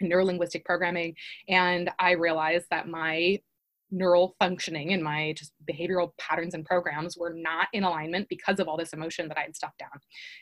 in 0.00 0.08
neurolinguistic 0.08 0.64
programming 0.64 1.14
and 1.48 1.90
i 1.98 2.12
realized 2.12 2.66
that 2.70 2.88
my 2.88 3.38
neural 3.92 4.34
functioning 4.38 4.92
and 4.92 5.04
my 5.04 5.34
just 5.36 5.52
behavioral 5.70 6.12
patterns 6.18 6.54
and 6.54 6.64
programs 6.64 7.16
were 7.16 7.32
not 7.34 7.68
in 7.74 7.84
alignment 7.84 8.26
because 8.28 8.58
of 8.58 8.66
all 8.66 8.76
this 8.76 8.94
emotion 8.94 9.28
that 9.28 9.36
I 9.36 9.42
had 9.42 9.54
stuffed 9.54 9.78
down. 9.78 9.90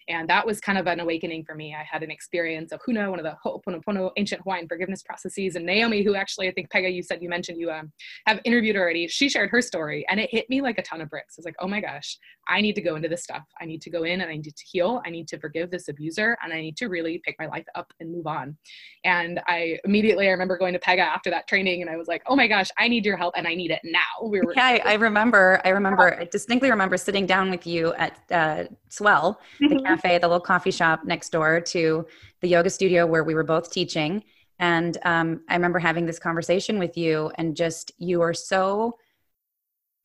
And 0.09 0.31
that 0.31 0.47
was 0.47 0.61
kind 0.61 0.79
of 0.79 0.87
an 0.87 1.01
awakening 1.01 1.45
for 1.45 1.55
me. 1.55 1.75
I 1.75 1.83
had 1.83 2.03
an 2.03 2.11
experience 2.11 2.71
of 2.73 2.81
Huna, 2.89 3.11
one 3.11 3.19
of 3.19 3.25
the 3.25 3.37
Ho'oponopono 3.45 4.13
ancient 4.17 4.43
Hawaiian 4.43 4.69
forgiveness 4.69 5.03
processes, 5.03 5.57
and 5.57 5.67
Naomi, 5.67 6.05
who 6.05 6.15
actually 6.15 6.49
I 6.49 6.53
think 6.53 6.71
Pega, 6.71 6.95
you 6.95 7.03
said 7.03 7.21
you 7.21 7.29
mentioned 7.29 7.61
you 7.61 7.71
um, 7.71 7.93
have 8.27 8.41
interviewed 8.45 8.77
already. 8.77 9.09
She 9.09 9.29
shared 9.29 9.51
her 9.51 9.61
story, 9.61 10.07
and 10.09 10.21
it 10.21 10.31
hit 10.31 10.49
me 10.49 10.63
like 10.63 10.79
a 10.79 10.83
ton 10.83 11.01
of 11.01 11.11
bricks. 11.11 11.35
I 11.37 11.41
was 11.41 11.45
like, 11.45 11.57
oh 11.59 11.69
my 11.69 11.81
gosh, 11.81 12.17
I 12.51 12.61
need 12.61 12.75
to 12.75 12.83
go 12.83 12.97
into 12.97 13.09
this 13.09 13.23
stuff. 13.23 13.45
I 13.61 13.65
need 13.65 13.81
to 13.83 13.91
go 13.91 14.03
in 14.03 14.21
and 14.21 14.31
I 14.31 14.35
need 14.35 14.45
to 14.45 14.65
heal. 14.71 15.01
I 15.07 15.11
need 15.11 15.29
to 15.29 15.39
forgive 15.39 15.71
this 15.71 15.89
abuser, 15.89 16.37
and 16.43 16.53
I 16.53 16.61
need 16.61 16.77
to 16.79 16.89
really 16.89 17.23
pick 17.25 17.37
my 17.39 17.47
life 17.47 17.65
up 17.77 17.93
and 18.01 18.13
move 18.13 18.27
on. 18.27 18.57
And 19.05 19.41
I 19.47 19.79
immediately 19.85 20.27
I 20.27 20.33
remember 20.33 20.59
going 20.59 20.73
to 20.73 20.79
Pega 20.81 21.01
after 21.01 21.31
that 21.31 21.47
training, 21.47 21.81
and 21.81 21.91
I 21.91 21.97
was 21.97 22.09
like, 22.09 22.23
oh 22.27 22.35
my 22.35 22.49
gosh, 22.49 22.69
I 22.79 22.89
need 22.89 23.07
your 23.07 23.17
help 23.17 23.35
and 23.37 23.47
I 23.47 23.55
need 23.55 23.71
it 23.71 23.81
now. 23.85 24.29
We 24.29 24.41
were. 24.41 24.53
Yeah, 24.55 24.65
I, 24.65 24.83
I 24.85 24.95
remember. 24.95 25.61
I 25.65 25.69
remember. 25.71 26.19
I 26.21 26.25
distinctly 26.25 26.71
remember 26.71 26.97
sitting 26.97 27.25
down 27.25 27.51
with 27.51 27.67
you 27.67 27.95
at 27.95 28.19
uh, 28.31 28.65
Swell, 28.89 29.41
the 29.61 29.67
mm-hmm. 29.69 29.87
cafe, 29.87 30.19
the 30.19 30.27
little 30.27 30.41
coffee 30.41 30.73
shop 30.73 31.05
next 31.05 31.31
door 31.31 31.61
to 31.61 32.07
the 32.41 32.49
yoga 32.49 32.71
studio 32.71 33.07
where 33.07 33.23
we 33.23 33.35
were 33.35 33.45
both 33.45 33.71
teaching. 33.71 34.25
And 34.59 34.99
um, 35.05 35.41
I 35.49 35.55
remember 35.55 35.79
having 35.79 36.05
this 36.05 36.19
conversation 36.19 36.79
with 36.79 36.97
you, 36.97 37.31
and 37.37 37.57
just 37.57 37.93
you 37.99 38.21
are 38.21 38.35
so 38.35 38.99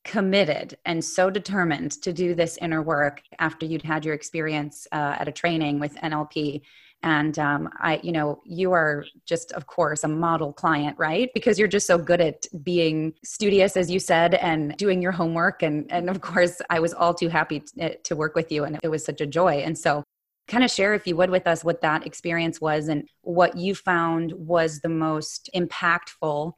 committed 0.05 0.77
and 0.85 1.03
so 1.03 1.29
determined 1.29 1.91
to 2.03 2.13
do 2.13 2.35
this 2.35 2.57
inner 2.62 2.81
work 2.81 3.21
after 3.39 3.65
you'd 3.65 3.81
had 3.81 4.05
your 4.05 4.13
experience 4.13 4.88
uh, 4.91 5.15
at 5.19 5.27
a 5.27 5.31
training 5.31 5.79
with 5.79 5.95
NLP 5.95 6.62
and 7.03 7.38
um, 7.39 7.69
i 7.79 8.00
you 8.03 8.12
know 8.12 8.41
you 8.45 8.71
are 8.71 9.05
just 9.25 9.51
of 9.51 9.67
course 9.67 10.03
a 10.03 10.07
model 10.07 10.53
client 10.53 10.95
right? 10.97 11.29
Because 11.33 11.57
you're 11.57 11.67
just 11.67 11.88
so 11.88 11.97
good 11.97 12.21
at 12.21 12.45
being 12.63 13.13
studious 13.24 13.75
as 13.75 13.89
you 13.91 14.00
said 14.00 14.35
and 14.35 14.77
doing 14.77 15.01
your 15.01 15.12
homework. 15.12 15.63
And 15.63 15.91
and 15.91 16.09
of 16.09 16.21
course 16.21 16.62
i 16.69 16.79
was 16.79 16.93
all 16.93 17.13
too 17.13 17.27
happy 17.27 17.59
to, 17.59 17.97
to 17.97 18.15
work 18.15 18.35
with 18.35 18.51
you 18.51 18.63
and 18.63 18.79
it 18.83 18.89
was 18.89 19.03
such 19.03 19.21
a 19.21 19.25
joy. 19.25 19.55
And 19.65 19.75
so 19.77 20.03
kind 20.47 20.63
of 20.63 20.69
share 20.69 20.93
if 20.93 21.07
you 21.07 21.15
would 21.15 21.31
with 21.31 21.47
us 21.47 21.63
what 21.63 21.81
that 21.81 22.05
experience 22.05 22.62
was 22.62 22.88
and 22.88 23.09
what 23.21 23.57
you 23.57 23.74
found 23.74 24.31
was 24.33 24.81
the 24.81 24.89
most 24.89 25.50
impactful 25.55 26.53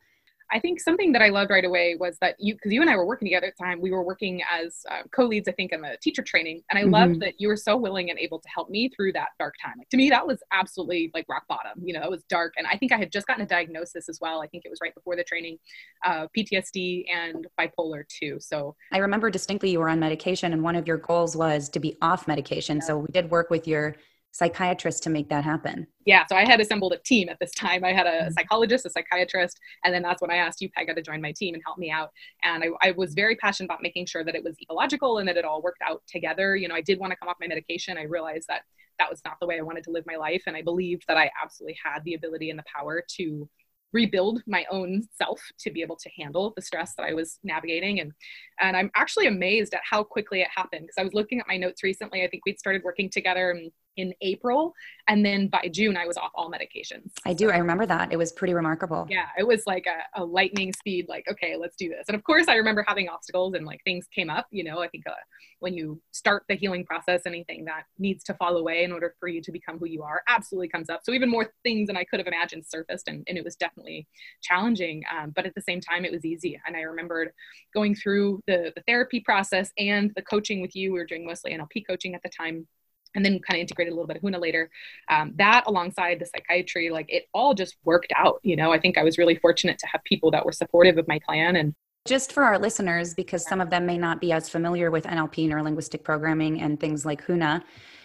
I 0.52 0.60
think 0.60 0.80
something 0.80 1.12
that 1.12 1.22
I 1.22 1.30
loved 1.30 1.52
right 1.52 1.66
away 1.66 1.96
was 2.00 2.18
that 2.20 2.36
you, 2.40 2.56
because 2.56 2.72
you 2.72 2.82
and 2.82 2.90
I 2.90 2.96
were 2.96 3.06
working 3.06 3.28
together 3.28 3.48
at 3.48 3.58
the 3.58 3.64
time, 3.64 3.82
we 3.82 3.92
were 3.92 4.04
working 4.04 4.42
as 4.52 4.86
uh, 4.90 5.04
co-leads, 5.12 5.48
I 5.48 5.52
think, 5.52 5.72
in 5.72 5.82
the 5.82 5.98
teacher 6.02 6.22
training, 6.22 6.62
and 6.70 6.80
I 6.80 6.84
mm-hmm. 6.84 6.92
loved 6.92 7.20
that 7.22 7.34
you 7.40 7.48
were 7.48 7.58
so 7.58 7.76
willing 7.76 8.10
and 8.10 8.20
able 8.20 8.40
to 8.40 8.48
help 8.54 8.70
me 8.70 8.90
through 8.90 9.14
that 9.14 9.30
dark 9.40 9.56
time. 9.64 9.76
Like 9.78 9.90
to 9.90 9.98
me, 9.98 10.10
that 10.10 10.26
was 10.26 10.42
absolutely 10.52 11.12
like 11.14 11.26
rock 11.28 11.44
bottom. 11.48 11.82
You 11.84 11.94
know, 11.94 12.04
it 12.04 12.10
was 12.10 12.24
dark, 12.30 12.54
and 12.58 12.66
I 12.68 12.78
think 12.78 12.92
I 12.92 12.98
had 12.98 13.12
just 13.12 13.28
gotten 13.28 13.44
a 13.44 13.48
diagnosis 13.48 14.10
as 14.10 14.20
well. 14.22 14.42
I 14.42 14.48
think 14.48 14.66
it 14.66 14.70
was 14.70 14.80
right 14.82 14.96
before 14.96 15.16
the 15.16 15.24
training, 15.24 15.58
uh, 16.06 16.28
PTSD 16.36 17.06
and 17.14 17.48
bipolar 17.60 18.08
too. 18.08 18.38
So 18.40 18.76
I 18.94 19.00
remember 19.00 19.30
distinctly 19.30 19.72
you 19.72 19.80
were 19.80 19.90
on 19.90 20.00
medication, 20.00 20.54
and 20.54 20.64
one 20.64 20.76
of 20.76 20.88
your 20.88 20.98
goals 20.98 21.36
was 21.36 21.70
to 21.70 21.80
be 21.80 21.98
off 22.02 22.28
medication. 22.28 22.78
Yeah. 22.78 22.84
So 22.84 22.98
we 23.00 23.08
did 23.12 23.30
work 23.30 23.50
with 23.50 23.68
your 23.68 23.96
psychiatrist 24.38 25.02
to 25.04 25.10
make 25.10 25.30
that 25.30 25.44
happen? 25.44 25.88
Yeah, 26.06 26.26
so 26.28 26.36
I 26.36 26.46
had 26.46 26.60
assembled 26.60 26.94
a 26.94 26.98
team 27.00 27.28
at 27.28 27.40
this 27.40 27.52
time. 27.52 27.84
I 27.84 27.92
had 27.92 28.06
a 28.06 28.12
mm-hmm. 28.12 28.32
psychologist, 28.32 28.86
a 28.86 28.90
psychiatrist, 28.90 29.60
and 29.84 29.94
then 29.94 30.04
that's 30.04 30.22
when 30.22 30.32
I 30.32 30.36
asked 30.36 30.62
you, 30.62 30.70
Pega, 30.70 30.96
to 30.96 31.02
join 31.02 31.22
my 31.22 31.32
team 31.32 31.56
and 31.56 31.64
help 31.66 31.78
me 31.78 31.90
out. 31.90 32.12
And 32.44 32.64
I, 32.64 32.68
I, 32.88 32.92
was 32.92 33.14
very 33.14 33.36
passionate 33.36 33.66
about 33.66 33.82
making 33.82 34.06
sure 34.06 34.24
that 34.24 34.36
it 34.36 34.44
was 34.44 34.56
ecological 34.62 35.18
and 35.18 35.28
that 35.28 35.38
it 35.38 35.46
all 35.46 35.62
worked 35.62 35.82
out 35.82 36.04
together. 36.08 36.56
You 36.56 36.68
know, 36.68 36.76
I 36.76 36.82
did 36.82 37.00
want 37.00 37.12
to 37.12 37.18
come 37.18 37.30
off 37.30 37.38
my 37.42 37.48
medication. 37.48 37.98
I 37.98 38.04
realized 38.04 38.48
that 38.48 38.62
that 39.00 39.10
was 39.10 39.22
not 39.26 39.38
the 39.42 39.48
way 39.48 39.58
I 39.58 39.64
wanted 39.64 39.84
to 39.86 39.92
live 39.92 40.06
my 40.06 40.16
life, 40.16 40.44
and 40.46 40.56
I 40.56 40.62
believed 40.62 41.04
that 41.08 41.18
I 41.18 41.32
absolutely 41.44 41.78
had 41.84 42.04
the 42.04 42.14
ability 42.14 42.52
and 42.52 42.60
the 42.60 42.64
power 42.74 43.04
to 43.18 43.50
rebuild 43.94 44.42
my 44.46 44.66
own 44.70 45.02
self 45.18 45.42
to 45.60 45.72
be 45.72 45.82
able 45.82 45.96
to 45.96 46.10
handle 46.18 46.54
the 46.56 46.62
stress 46.62 46.94
that 46.96 47.04
I 47.04 47.14
was 47.14 47.40
navigating. 47.44 48.00
And, 48.02 48.12
and 48.60 48.76
I'm 48.76 48.92
actually 48.96 49.28
amazed 49.28 49.74
at 49.74 49.82
how 49.90 50.04
quickly 50.04 50.42
it 50.42 50.50
happened 50.54 50.84
because 50.84 51.00
I 51.00 51.04
was 51.04 51.14
looking 51.14 51.40
at 51.40 51.48
my 51.48 51.58
notes 51.58 51.84
recently. 51.84 52.24
I 52.24 52.28
think 52.28 52.46
we'd 52.46 52.60
started 52.60 52.84
working 52.84 53.10
together 53.10 53.52
and 53.52 53.72
in 53.98 54.14
April. 54.22 54.74
And 55.08 55.26
then 55.26 55.48
by 55.48 55.70
June, 55.72 55.98
I 55.98 56.06
was 56.06 56.18
off 56.18 56.32
all 56.36 56.52
medications. 56.52 57.12
I 57.26 57.34
do. 57.34 57.50
I 57.50 57.58
remember 57.58 57.86
that. 57.86 58.12
It 58.12 58.18
was 58.18 58.32
pretty 58.32 58.54
remarkable. 58.54 59.08
Yeah. 59.10 59.28
It 59.38 59.48
was 59.48 59.64
like 59.66 59.88
a, 59.88 60.22
a, 60.22 60.24
lightning 60.24 60.72
speed, 60.74 61.08
like, 61.10 61.26
okay, 61.30 61.56
let's 61.58 61.76
do 61.76 61.90
this. 61.90 62.06
And 62.08 62.16
of 62.16 62.24
course, 62.24 62.48
I 62.48 62.56
remember 62.56 62.84
having 62.88 63.10
obstacles 63.10 63.56
and 63.56 63.66
like 63.66 63.82
things 63.84 64.06
came 64.14 64.30
up. 64.30 64.46
You 64.52 64.64
know, 64.64 64.80
I 64.80 64.88
think 64.88 65.06
uh, 65.08 65.14
when 65.60 65.74
you 65.74 66.00
start 66.12 66.44
the 66.48 66.56
healing 66.56 66.86
process, 66.86 67.22
anything 67.26 67.66
that 67.66 67.84
needs 67.98 68.24
to 68.26 68.34
fall 68.36 68.58
away 68.58 68.84
in 68.84 68.92
order 68.92 69.16
for 69.20 69.28
you 69.28 69.42
to 69.42 69.52
become 69.52 69.80
who 69.80 69.88
you 69.88 70.04
are 70.04 70.22
absolutely 70.28 70.68
comes 70.68 70.90
up. 70.90 71.02
So 71.04 71.14
even 71.14 71.30
more 71.30 71.52
things 71.64 71.88
than 71.88 71.98
I 71.98 72.04
could 72.04 72.20
have 72.20 72.28
imagined 72.28 72.66
surfaced. 72.68 73.08
And, 73.08 73.24
and 73.28 73.38
it 73.38 73.44
was 73.44 73.56
definitely 73.56 74.08
challenging. 74.44 75.04
Um, 75.18 75.32
but 75.36 75.46
at 75.46 75.56
the 75.56 75.62
same 75.62 75.82
time, 75.82 76.06
it 76.06 76.12
was 76.12 76.26
easy. 76.26 76.60
And 76.68 76.76
I 76.76 76.82
remembered 76.82 77.32
going 77.74 77.96
through 77.96 78.42
the, 78.48 78.72
the 78.76 78.84
therapy 78.88 79.22
process 79.22 79.72
and 79.78 80.12
the 80.16 80.22
coaching 80.22 80.62
with 80.62 80.76
you. 80.76 80.94
We 80.94 81.00
were 81.00 81.06
doing 81.06 81.26
mostly 81.26 81.54
NLP 81.54 81.84
coaching 81.88 82.14
at 82.14 82.22
the 82.22 82.30
time 82.30 82.68
and 83.16 83.26
then 83.26 83.40
kind 83.40 83.58
of 83.58 83.62
integrated 83.62 83.92
a 83.92 83.96
little 83.96 84.08
bit 84.08 84.18
of 84.18 84.24
Huna 84.24 84.40
later. 84.42 84.70
Um, 85.10 85.34
that 85.38 85.64
alongside 85.68 86.20
the 86.20 86.26
psychiatry, 86.26 86.90
like 86.90 87.08
it 87.10 87.26
all 87.34 87.54
just 87.54 87.78
worked 87.84 88.12
out. 88.16 88.40
You 88.44 88.56
know, 88.56 88.72
I 88.72 88.80
think 88.80 88.98
I 88.98 89.04
was 89.04 89.18
really 89.18 89.36
fortunate 89.36 89.78
to 89.80 89.88
have 89.88 90.04
people 90.04 90.32
that 90.32 90.46
were 90.46 90.52
supportive 90.52 90.98
of 90.98 91.08
my 91.08 91.20
plan 91.26 91.56
and 91.56 91.74
just 92.06 92.32
for 92.32 92.44
our 92.44 92.58
listeners, 92.58 93.14
because 93.14 93.46
some 93.46 93.60
of 93.60 93.70
them 93.70 93.86
may 93.86 93.98
not 93.98 94.22
be 94.22 94.32
as 94.32 94.48
familiar 94.48 94.90
with 94.90 95.04
NLP, 95.04 95.50
neurolinguistic 95.50 96.06
programming, 96.06 96.62
and 96.62 96.80
things 96.80 97.06
like 97.06 97.26
Huna. 97.26 97.62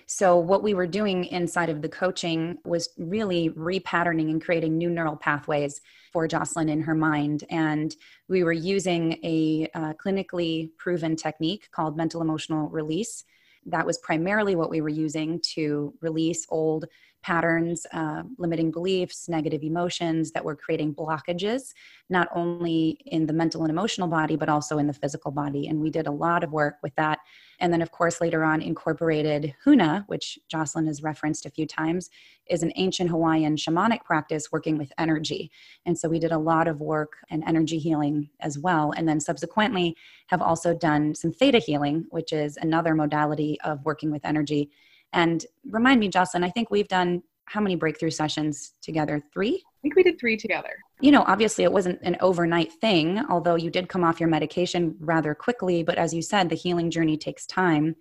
So, 0.06 0.36
what 0.36 0.64
we 0.64 0.74
were 0.74 0.88
doing 0.88 1.24
inside 1.26 1.70
of 1.70 1.80
the 1.80 1.88
coaching 1.88 2.58
was 2.64 2.88
really 2.98 3.50
repatterning 3.50 4.28
and 4.30 4.44
creating 4.44 4.76
new 4.76 4.90
neural 4.90 5.16
pathways 5.16 5.80
for 6.12 6.26
Jocelyn 6.26 6.68
in 6.68 6.82
her 6.82 6.94
mind. 6.94 7.44
And 7.48 7.94
we 8.28 8.42
were 8.42 8.52
using 8.52 9.12
a 9.24 9.68
uh, 9.74 9.94
clinically 9.94 10.70
proven 10.76 11.16
technique 11.16 11.68
called 11.70 11.96
mental 11.96 12.20
emotional 12.20 12.68
release 12.68 13.24
that 13.66 13.86
was 13.86 13.98
primarily 13.98 14.56
what 14.56 14.70
we 14.70 14.80
were 14.80 14.88
using 14.88 15.40
to 15.54 15.94
release 16.00 16.46
old 16.48 16.86
patterns, 17.22 17.86
uh, 17.92 18.22
limiting 18.36 18.70
beliefs, 18.70 19.28
negative 19.28 19.62
emotions 19.62 20.32
that 20.32 20.44
were 20.44 20.56
creating 20.56 20.94
blockages, 20.94 21.72
not 22.10 22.28
only 22.34 22.98
in 23.06 23.26
the 23.26 23.32
mental 23.32 23.62
and 23.62 23.70
emotional 23.70 24.08
body, 24.08 24.36
but 24.36 24.48
also 24.48 24.78
in 24.78 24.88
the 24.88 24.92
physical 24.92 25.30
body. 25.30 25.68
And 25.68 25.80
we 25.80 25.90
did 25.90 26.06
a 26.08 26.12
lot 26.12 26.42
of 26.42 26.50
work 26.50 26.76
with 26.82 26.94
that 26.96 27.20
and 27.62 27.72
then, 27.72 27.80
of 27.80 27.92
course, 27.92 28.20
later 28.20 28.42
on 28.42 28.60
incorporated 28.60 29.54
Huna, 29.64 30.04
which 30.08 30.36
Jocelyn 30.48 30.88
has 30.88 31.00
referenced 31.00 31.46
a 31.46 31.50
few 31.50 31.64
times, 31.64 32.10
is 32.50 32.64
an 32.64 32.72
ancient 32.74 33.08
Hawaiian 33.08 33.54
shamanic 33.54 34.02
practice 34.04 34.50
working 34.50 34.76
with 34.76 34.92
energy. 34.98 35.48
And 35.86 35.96
so 35.96 36.08
we 36.08 36.18
did 36.18 36.32
a 36.32 36.38
lot 36.38 36.66
of 36.66 36.80
work 36.80 37.12
and 37.30 37.44
energy 37.46 37.78
healing 37.78 38.28
as 38.40 38.58
well. 38.58 38.92
And 38.96 39.08
then 39.08 39.20
subsequently 39.20 39.96
have 40.26 40.42
also 40.42 40.74
done 40.74 41.14
some 41.14 41.32
theta 41.32 41.58
healing, 41.58 42.04
which 42.10 42.32
is 42.32 42.56
another 42.56 42.96
modality 42.96 43.60
of 43.62 43.84
working 43.84 44.10
with 44.10 44.24
energy. 44.24 44.68
And 45.12 45.46
remind 45.64 46.00
me, 46.00 46.08
Jocelyn, 46.08 46.42
I 46.42 46.50
think 46.50 46.68
we've 46.68 46.88
done 46.88 47.22
how 47.46 47.60
many 47.60 47.76
breakthrough 47.76 48.10
sessions 48.10 48.72
together? 48.82 49.22
Three? 49.32 49.62
I 49.64 49.78
think 49.82 49.96
we 49.96 50.02
did 50.02 50.18
three 50.18 50.36
together. 50.36 50.76
You 51.00 51.10
know, 51.10 51.24
obviously 51.26 51.64
it 51.64 51.72
wasn't 51.72 52.00
an 52.02 52.16
overnight 52.20 52.72
thing, 52.72 53.22
although 53.28 53.56
you 53.56 53.70
did 53.70 53.88
come 53.88 54.04
off 54.04 54.20
your 54.20 54.28
medication 54.28 54.96
rather 55.00 55.34
quickly. 55.34 55.82
But 55.82 55.98
as 55.98 56.14
you 56.14 56.22
said, 56.22 56.48
the 56.48 56.54
healing 56.54 56.90
journey 56.90 57.16
takes 57.16 57.46
time. 57.46 57.86
Yeah. 57.86 57.92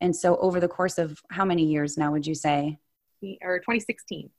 And 0.00 0.16
so, 0.16 0.36
over 0.36 0.60
the 0.60 0.68
course 0.68 0.98
of 0.98 1.20
how 1.30 1.44
many 1.44 1.64
years 1.64 1.96
now 1.96 2.12
would 2.12 2.26
you 2.26 2.34
say? 2.34 2.78
Or 3.42 3.58
2016. 3.58 4.30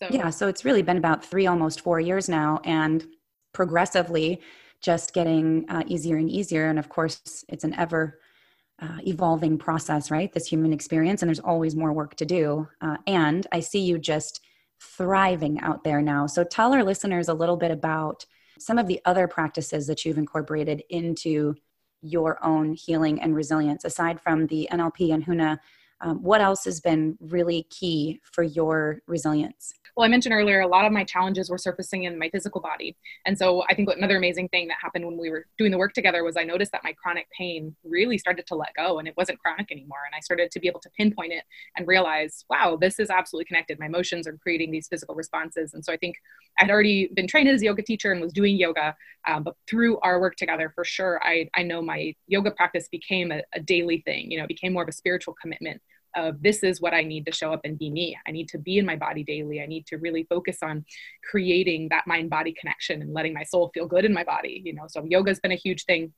So, 0.00 0.08
yeah, 0.10 0.30
so 0.30 0.48
it's 0.48 0.64
really 0.64 0.82
been 0.82 0.96
about 0.96 1.24
three, 1.24 1.46
almost 1.46 1.80
four 1.80 2.00
years 2.00 2.28
now. 2.28 2.60
And 2.64 3.04
progressively 3.52 4.40
just 4.80 5.12
getting 5.12 5.66
uh, 5.68 5.82
easier 5.86 6.16
and 6.16 6.30
easier. 6.30 6.68
And 6.68 6.78
of 6.78 6.88
course, 6.88 7.44
it's 7.48 7.64
an 7.64 7.74
ever 7.74 8.19
uh, 8.80 8.98
evolving 9.06 9.58
process, 9.58 10.10
right? 10.10 10.32
This 10.32 10.46
human 10.46 10.72
experience, 10.72 11.22
and 11.22 11.28
there's 11.28 11.40
always 11.40 11.76
more 11.76 11.92
work 11.92 12.14
to 12.16 12.26
do. 12.26 12.66
Uh, 12.80 12.96
and 13.06 13.46
I 13.52 13.60
see 13.60 13.80
you 13.80 13.98
just 13.98 14.40
thriving 14.80 15.60
out 15.60 15.84
there 15.84 16.00
now. 16.00 16.26
So 16.26 16.44
tell 16.44 16.72
our 16.72 16.82
listeners 16.82 17.28
a 17.28 17.34
little 17.34 17.56
bit 17.56 17.70
about 17.70 18.24
some 18.58 18.78
of 18.78 18.86
the 18.86 19.00
other 19.04 19.28
practices 19.28 19.86
that 19.86 20.04
you've 20.04 20.18
incorporated 20.18 20.82
into 20.90 21.54
your 22.02 22.42
own 22.44 22.74
healing 22.74 23.20
and 23.20 23.34
resilience, 23.34 23.84
aside 23.84 24.20
from 24.20 24.46
the 24.46 24.68
NLP 24.72 25.12
and 25.12 25.24
HUNA. 25.24 25.60
Um, 26.00 26.22
what 26.22 26.40
else 26.40 26.64
has 26.64 26.80
been 26.80 27.18
really 27.20 27.64
key 27.64 28.20
for 28.22 28.42
your 28.42 29.02
resilience? 29.06 29.74
Well, 29.96 30.04
I 30.04 30.08
mentioned 30.08 30.34
earlier, 30.34 30.60
a 30.60 30.66
lot 30.66 30.84
of 30.84 30.92
my 30.92 31.04
challenges 31.04 31.50
were 31.50 31.58
surfacing 31.58 32.04
in 32.04 32.18
my 32.18 32.28
physical 32.30 32.60
body. 32.60 32.96
And 33.26 33.36
so 33.36 33.64
I 33.68 33.74
think 33.74 33.88
another 33.90 34.16
amazing 34.16 34.48
thing 34.48 34.68
that 34.68 34.76
happened 34.80 35.04
when 35.04 35.18
we 35.18 35.30
were 35.30 35.46
doing 35.58 35.70
the 35.70 35.78
work 35.78 35.92
together 35.92 36.24
was 36.24 36.36
I 36.36 36.44
noticed 36.44 36.72
that 36.72 36.84
my 36.84 36.92
chronic 36.92 37.26
pain 37.36 37.74
really 37.84 38.18
started 38.18 38.46
to 38.46 38.54
let 38.54 38.74
go 38.76 38.98
and 38.98 39.08
it 39.08 39.14
wasn't 39.16 39.38
chronic 39.40 39.70
anymore. 39.70 40.00
And 40.06 40.14
I 40.14 40.20
started 40.20 40.50
to 40.50 40.60
be 40.60 40.68
able 40.68 40.80
to 40.80 40.90
pinpoint 40.96 41.32
it 41.32 41.44
and 41.76 41.86
realize, 41.86 42.44
wow, 42.48 42.76
this 42.80 42.98
is 42.98 43.10
absolutely 43.10 43.46
connected. 43.46 43.78
My 43.78 43.86
emotions 43.86 44.26
are 44.26 44.36
creating 44.38 44.70
these 44.70 44.88
physical 44.88 45.14
responses. 45.14 45.74
And 45.74 45.84
so 45.84 45.92
I 45.92 45.96
think 45.96 46.16
I'd 46.58 46.70
already 46.70 47.10
been 47.14 47.26
trained 47.26 47.48
as 47.48 47.62
a 47.62 47.66
yoga 47.66 47.82
teacher 47.82 48.12
and 48.12 48.20
was 48.20 48.32
doing 48.32 48.56
yoga. 48.56 48.94
Um, 49.26 49.42
but 49.42 49.54
through 49.68 49.98
our 50.00 50.20
work 50.20 50.36
together, 50.36 50.72
for 50.74 50.84
sure, 50.84 51.20
I, 51.22 51.48
I 51.54 51.62
know 51.62 51.82
my 51.82 52.14
yoga 52.26 52.50
practice 52.50 52.88
became 52.88 53.32
a, 53.32 53.42
a 53.54 53.60
daily 53.60 54.02
thing, 54.04 54.30
you 54.30 54.38
know, 54.38 54.44
it 54.44 54.48
became 54.48 54.72
more 54.72 54.82
of 54.82 54.88
a 54.88 54.92
spiritual 54.92 55.34
commitment 55.40 55.80
of 56.16 56.42
this 56.42 56.62
is 56.62 56.80
what 56.80 56.94
I 56.94 57.02
need 57.02 57.26
to 57.26 57.32
show 57.32 57.52
up 57.52 57.60
and 57.64 57.78
be 57.78 57.90
me. 57.90 58.16
I 58.26 58.30
need 58.30 58.48
to 58.48 58.58
be 58.58 58.78
in 58.78 58.86
my 58.86 58.96
body 58.96 59.24
daily. 59.24 59.60
I 59.62 59.66
need 59.66 59.86
to 59.86 59.98
really 59.98 60.24
focus 60.24 60.58
on 60.62 60.84
creating 61.28 61.88
that 61.90 62.06
mind 62.06 62.30
body 62.30 62.54
connection 62.58 63.02
and 63.02 63.12
letting 63.12 63.34
my 63.34 63.44
soul 63.44 63.70
feel 63.72 63.86
good 63.86 64.04
in 64.04 64.12
my 64.12 64.24
body. 64.24 64.62
You 64.64 64.74
know, 64.74 64.84
so 64.88 65.04
yoga 65.04 65.30
has 65.30 65.40
been 65.40 65.52
a 65.52 65.56
huge 65.56 65.84
thing. 65.84 66.12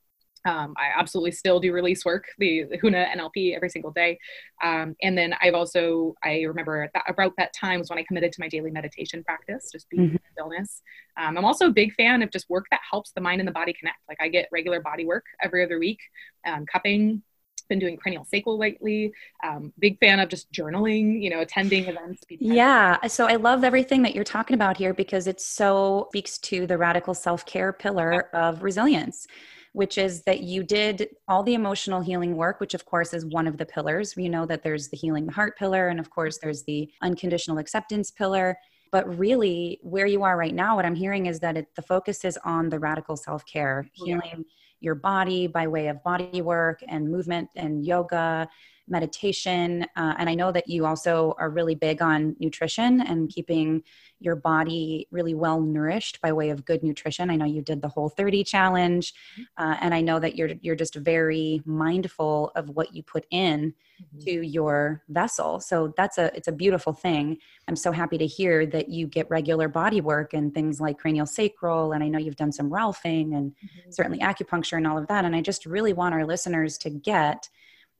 Um, 0.45 0.73
I 0.77 0.99
absolutely 0.99 1.31
still 1.31 1.59
do 1.59 1.71
release 1.71 2.03
work, 2.03 2.25
the, 2.37 2.65
the 2.69 2.77
Huna 2.77 3.07
NLP 3.15 3.55
every 3.55 3.69
single 3.69 3.91
day. 3.91 4.19
Um, 4.61 4.93
and 5.01 5.17
then 5.17 5.33
I've 5.41 5.53
also, 5.53 6.15
I 6.21 6.41
remember 6.41 6.89
that, 6.93 7.03
about 7.07 7.33
that 7.37 7.53
time 7.53 7.79
was 7.79 7.89
when 7.89 7.97
I 7.97 8.03
committed 8.03 8.33
to 8.33 8.41
my 8.41 8.49
daily 8.49 8.69
meditation 8.69 9.23
practice, 9.23 9.69
just 9.71 9.89
being 9.89 10.07
mm-hmm. 10.07 10.15
in 10.15 10.21
stillness. 10.33 10.81
Um, 11.15 11.37
I'm 11.37 11.45
also 11.45 11.67
a 11.67 11.71
big 11.71 11.93
fan 11.93 12.21
of 12.21 12.31
just 12.31 12.49
work 12.49 12.65
that 12.71 12.81
helps 12.89 13.11
the 13.11 13.21
mind 13.21 13.39
and 13.39 13.47
the 13.47 13.53
body 13.53 13.73
connect. 13.73 13.99
Like 14.09 14.17
I 14.19 14.27
get 14.27 14.49
regular 14.51 14.81
body 14.81 15.05
work 15.05 15.25
every 15.41 15.63
other 15.63 15.79
week, 15.79 15.99
um, 16.45 16.65
cupping, 16.65 17.23
been 17.67 17.79
doing 17.79 17.97
cranial 17.97 18.25
sacral 18.25 18.57
lately. 18.57 19.13
Um, 19.43 19.73
big 19.79 19.99
fan 19.99 20.19
of 20.19 20.29
just 20.29 20.51
journaling, 20.51 21.21
you 21.21 21.29
know, 21.29 21.41
attending 21.41 21.85
events. 21.85 22.23
Yeah. 22.29 23.05
So 23.07 23.27
I 23.27 23.35
love 23.35 23.63
everything 23.63 24.01
that 24.03 24.15
you're 24.15 24.23
talking 24.23 24.55
about 24.55 24.77
here 24.77 24.93
because 24.93 25.27
it 25.27 25.41
so 25.41 26.07
speaks 26.09 26.37
to 26.39 26.67
the 26.67 26.77
radical 26.77 27.13
self 27.13 27.45
care 27.45 27.73
pillar 27.73 28.29
of 28.33 28.63
resilience. 28.63 29.27
Which 29.75 29.97
is 29.97 30.21
that 30.25 30.41
you 30.41 30.61
did 30.61 31.09
all 31.27 31.41
the 31.41 31.55
emotional 31.55 31.99
healing 31.99 32.35
work, 32.35 32.59
which 32.59 32.75
of 32.75 32.85
course 32.85 33.11
is 33.11 33.25
one 33.25 33.47
of 33.47 33.57
the 33.57 33.65
pillars. 33.65 34.15
We 34.15 34.29
know 34.29 34.45
that 34.45 34.61
there's 34.61 34.89
the 34.89 34.97
healing 34.97 35.25
the 35.25 35.31
heart 35.31 35.57
pillar, 35.57 35.87
and 35.87 35.99
of 35.99 36.11
course, 36.11 36.37
there's 36.37 36.61
the 36.61 36.91
unconditional 37.01 37.57
acceptance 37.57 38.11
pillar 38.11 38.55
but 38.91 39.17
really 39.17 39.79
where 39.81 40.05
you 40.05 40.21
are 40.21 40.37
right 40.37 40.53
now 40.53 40.75
what 40.75 40.85
i'm 40.85 40.93
hearing 40.93 41.25
is 41.25 41.39
that 41.39 41.57
it, 41.57 41.67
the 41.75 41.81
focus 41.81 42.23
is 42.23 42.37
on 42.45 42.69
the 42.69 42.77
radical 42.77 43.17
self-care 43.17 43.89
healing 43.93 44.21
yeah 44.37 44.43
your 44.83 44.95
body 44.95 45.47
by 45.47 45.67
way 45.67 45.87
of 45.87 46.03
body 46.03 46.41
work 46.41 46.83
and 46.87 47.09
movement 47.09 47.49
and 47.55 47.85
yoga 47.85 48.47
meditation 48.87 49.85
uh, 49.95 50.13
and 50.17 50.29
i 50.29 50.35
know 50.35 50.51
that 50.51 50.67
you 50.67 50.85
also 50.85 51.33
are 51.37 51.49
really 51.49 51.75
big 51.75 52.01
on 52.01 52.35
nutrition 52.39 53.01
and 53.01 53.29
keeping 53.29 53.81
your 54.19 54.35
body 54.35 55.07
really 55.11 55.33
well 55.33 55.61
nourished 55.61 56.19
by 56.21 56.31
way 56.31 56.49
of 56.49 56.65
good 56.65 56.83
nutrition 56.83 57.29
i 57.29 57.35
know 57.35 57.45
you 57.45 57.61
did 57.61 57.81
the 57.81 57.87
whole 57.87 58.09
30 58.09 58.43
challenge 58.43 59.13
mm-hmm. 59.13 59.43
uh, 59.63 59.77
and 59.79 59.93
i 59.93 60.01
know 60.01 60.19
that 60.19 60.35
you're 60.35 60.51
you're 60.61 60.75
just 60.75 60.95
very 60.95 61.61
mindful 61.65 62.51
of 62.55 62.69
what 62.69 62.93
you 62.93 63.01
put 63.01 63.25
in 63.31 63.73
mm-hmm. 64.01 64.19
to 64.19 64.45
your 64.45 65.01
vessel 65.09 65.61
so 65.61 65.93
that's 65.95 66.17
a 66.17 66.35
it's 66.35 66.49
a 66.49 66.53
beautiful 66.53 66.91
thing 66.91 67.37
i'm 67.69 67.75
so 67.77 67.91
happy 67.91 68.17
to 68.17 68.27
hear 68.27 68.65
that 68.65 68.89
you 68.89 69.07
get 69.07 69.29
regular 69.29 69.69
body 69.69 70.01
work 70.01 70.33
and 70.33 70.53
things 70.53 70.81
like 70.81 70.97
cranial 70.97 71.25
sacral 71.25 71.93
and 71.93 72.03
i 72.03 72.07
know 72.09 72.19
you've 72.19 72.35
done 72.35 72.51
some 72.51 72.69
Rolfing 72.69 73.35
and 73.35 73.51
mm-hmm. 73.51 73.91
certainly 73.91 74.19
acupuncture 74.19 74.77
and 74.77 74.87
all 74.87 74.97
of 74.97 75.07
that 75.07 75.23
and 75.23 75.35
i 75.35 75.41
just 75.41 75.65
really 75.65 75.93
want 75.93 76.13
our 76.13 76.25
listeners 76.25 76.77
to 76.79 76.89
get 76.89 77.49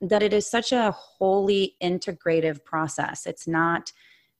that 0.01 0.23
it 0.23 0.33
is 0.33 0.50
such 0.50 0.71
a 0.71 0.91
wholly 0.91 1.75
integrative 1.81 2.63
process. 2.63 3.25
It's 3.25 3.47
not 3.47 3.91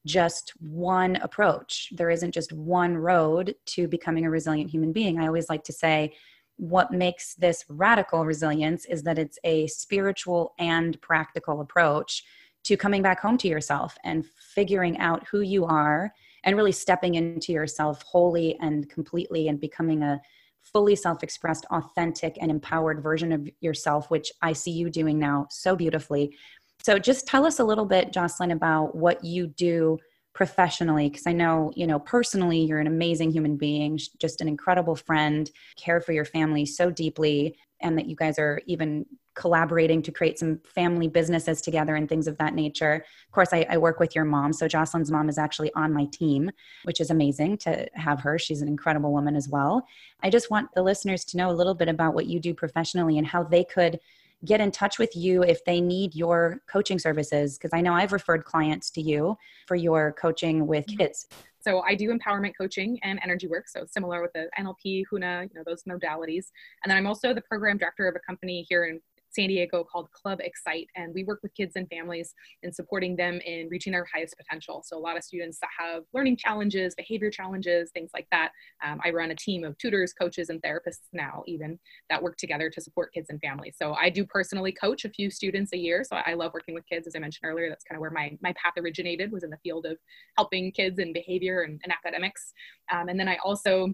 just 0.06 0.52
one 0.60 1.16
approach. 1.18 1.90
There 1.96 2.10
isn't 2.10 2.34
just 2.34 2.52
one 2.52 2.98
road 2.98 3.56
to 3.68 3.88
becoming 3.88 4.26
a 4.26 4.30
resilient 4.30 4.70
human 4.70 4.92
being. 4.92 5.20
I 5.20 5.28
always 5.28 5.50
like 5.50 5.64
to 5.66 5.74
say, 5.74 6.14
what 6.58 6.92
makes 6.92 7.36
this 7.36 7.66
radical 7.70 8.26
resilience 8.26 8.86
is 8.86 9.04
that 9.04 9.18
it's 9.18 9.40
a 9.44 9.68
spiritual 9.68 10.54
and 10.60 11.02
practical 11.02 11.62
approach 11.62 12.24
to 12.64 12.78
coming 12.78 13.02
back 13.02 13.20
home 13.20 13.38
to 13.38 13.48
yourself 13.48 13.98
and 14.04 14.26
figuring 14.54 14.98
out 15.00 15.28
who 15.28 15.42
you 15.42 15.66
are 15.66 16.14
and 16.44 16.56
really 16.56 16.72
stepping 16.72 17.16
into 17.16 17.52
yourself 17.52 18.04
wholly 18.04 18.58
and 18.60 18.90
completely 18.90 19.48
and 19.48 19.60
becoming 19.60 20.04
a 20.04 20.22
fully 20.64 20.96
self 20.96 21.24
expressed, 21.24 21.66
authentic, 21.72 22.38
and 22.42 22.50
empowered 22.50 23.02
version 23.02 23.32
of 23.32 23.48
yourself, 23.62 24.10
which 24.10 24.32
I 24.42 24.54
see 24.54 24.72
you 24.72 24.90
doing 24.90 25.20
now 25.20 25.48
so 25.50 25.76
beautifully. 25.76 26.36
So, 26.84 27.00
just 27.00 27.28
tell 27.28 27.46
us 27.46 27.60
a 27.60 27.64
little 27.64 27.86
bit, 27.86 28.12
Jocelyn, 28.12 28.52
about 28.52 28.96
what 28.96 29.24
you 29.24 29.48
do 29.48 30.00
professionally 30.34 31.10
because 31.10 31.28
i 31.28 31.32
know 31.32 31.72
you 31.76 31.86
know 31.86 32.00
personally 32.00 32.60
you're 32.60 32.80
an 32.80 32.88
amazing 32.88 33.32
human 33.32 33.56
being 33.56 34.00
just 34.20 34.42
an 34.42 34.48
incredible 34.48 34.96
friend 34.96 35.52
care 35.76 36.02
for 36.02 36.12
your 36.12 36.26
family 36.26 36.66
so 36.66 36.90
deeply 36.90 37.56
and 37.82 37.98
that 37.98 38.08
you 38.08 38.16
guys 38.16 38.40
are 38.40 38.62
even 38.66 39.06
collaborating 39.36 40.02
to 40.02 40.12
create 40.12 40.38
some 40.38 40.60
family 40.64 41.08
businesses 41.08 41.62
together 41.62 41.96
and 41.96 42.08
things 42.08 42.28
of 42.28 42.38
that 42.38 42.54
nature. 42.54 43.04
Of 43.28 43.32
course, 43.32 43.50
I, 43.52 43.66
I, 43.70 43.78
work 43.78 44.00
with 44.00 44.16
your 44.16 44.26
mom. 44.26 44.54
So 44.54 44.68
Jocelyn's 44.68 45.12
mom 45.12 45.28
is 45.28 45.38
actually 45.38 45.72
on 45.74 45.94
my 45.94 46.06
team, 46.06 46.52
which 46.84 47.02
is 47.02 47.10
amazing 47.10 47.58
to 47.60 47.88
have 47.96 48.22
her. 48.22 48.38
She's 48.38 48.62
an 48.62 48.68
incredible 48.68 49.12
woman 49.12 49.36
as 49.36 49.50
well. 49.50 49.86
I 50.22 50.30
just 50.30 50.52
want 50.52 50.70
the 50.74 50.84
listeners 50.84 51.26
to 51.26 51.38
know 51.38 51.50
a 51.50 51.54
little 51.54 51.74
bit 51.74 51.90
about 51.90 52.14
what 52.14 52.28
you 52.28 52.40
do 52.40 52.54
professionally 52.54 53.18
and 53.18 53.26
how 53.26 53.44
they 53.44 53.64
could 53.64 54.00
get 54.46 54.62
in 54.62 54.72
touch 54.72 55.00
with 55.00 55.16
you 55.16 55.44
if 55.44 55.64
they 55.66 55.80
need 55.82 56.16
your 56.16 56.62
coaching 56.70 57.00
services. 57.00 57.58
Because 57.58 57.72
I 57.74 57.82
know 57.82 57.94
I've 57.94 58.14
referred 58.14 58.46
clients 58.46 58.90
to 58.92 59.02
you 59.02 59.38
for 59.68 59.76
your 59.76 60.14
coaching 60.14 60.68
with 60.68 60.86
mm-hmm. 60.88 60.98
kids. 60.98 61.28
So 61.62 61.82
I 61.82 61.96
do 61.96 62.16
empowerment 62.16 62.54
coaching 62.58 63.00
and 63.04 63.20
energy 63.24 63.48
work. 63.48 63.70
So 63.70 63.86
similar 63.90 64.22
with 64.22 64.34
the 64.34 64.50
NLP, 64.60 65.06
HUNA, 65.10 65.48
you 65.50 65.56
know, 65.56 65.64
those 65.66 65.84
modalities. 65.84 66.48
And 66.84 66.90
then 66.90 66.98
I'm 66.98 67.08
also 67.08 67.34
the 67.34 67.42
program 67.42 67.78
director 67.78 68.08
of 68.08 68.16
a 68.16 68.20
company 68.20 68.66
here 68.68 68.86
in 68.86 69.00
San 69.34 69.48
Diego 69.48 69.84
called 69.84 70.12
Club 70.12 70.40
Xcite, 70.40 70.88
and 70.96 71.14
we 71.14 71.24
work 71.24 71.40
with 71.44 71.54
kids 71.56 71.74
and 71.76 71.88
families 71.90 72.34
in 72.62 72.72
supporting 72.72 73.16
them 73.16 73.40
in 73.46 73.68
reaching 73.70 73.94
their 73.94 74.06
highest 74.14 74.36
potential. 74.38 74.84
So, 74.86 74.98
a 74.98 75.00
lot 75.00 75.18
of 75.18 75.24
students 75.24 75.60
that 75.60 75.70
have 75.78 76.04
learning 76.14 76.38
challenges, 76.38 76.96
behavior 76.96 77.30
challenges, 77.30 77.92
things 77.92 78.12
like 78.14 78.28
that. 78.32 78.52
Um, 78.84 79.00
I 79.04 79.12
run 79.12 79.32
a 79.32 79.36
team 79.36 79.64
of 79.64 79.78
tutors, 79.78 80.14
coaches, 80.14 80.50
and 80.50 80.62
therapists 80.62 81.08
now, 81.12 81.44
even 81.48 81.80
that 82.10 82.22
work 82.22 82.38
together 82.38 82.70
to 82.70 82.82
support 82.82 83.14
kids 83.14 83.30
and 83.30 83.40
families. 83.42 83.76
So, 83.78 83.94
I 83.94 84.10
do 84.10 84.26
personally 84.26 84.72
coach 84.72 85.06
a 85.06 85.10
few 85.10 85.30
students 85.30 85.74
a 85.74 85.78
year. 85.78 86.04
So, 86.04 86.18
I 86.26 86.34
love 86.34 86.54
working 86.54 86.76
with 86.76 86.86
kids, 86.88 87.08
as 87.08 87.16
I 87.16 87.20
mentioned 87.20 87.50
earlier. 87.50 87.70
That's 87.70 87.84
kind 87.84 87.98
of 87.98 88.02
where 88.02 88.12
my, 88.12 88.38
my 88.42 88.54
path 88.54 88.74
originated, 88.78 89.32
was 89.32 89.44
in 89.44 89.50
the 89.50 89.58
field 89.64 89.86
of 89.86 89.98
helping 90.38 90.72
kids 90.72 91.00
in 91.00 91.14
behavior 91.14 91.62
and, 91.62 91.80
and 91.84 91.94
academics. 91.94 92.54
Um, 92.92 93.10
and 93.10 93.20
then 93.20 93.28
I 93.28 93.38
also 93.44 93.94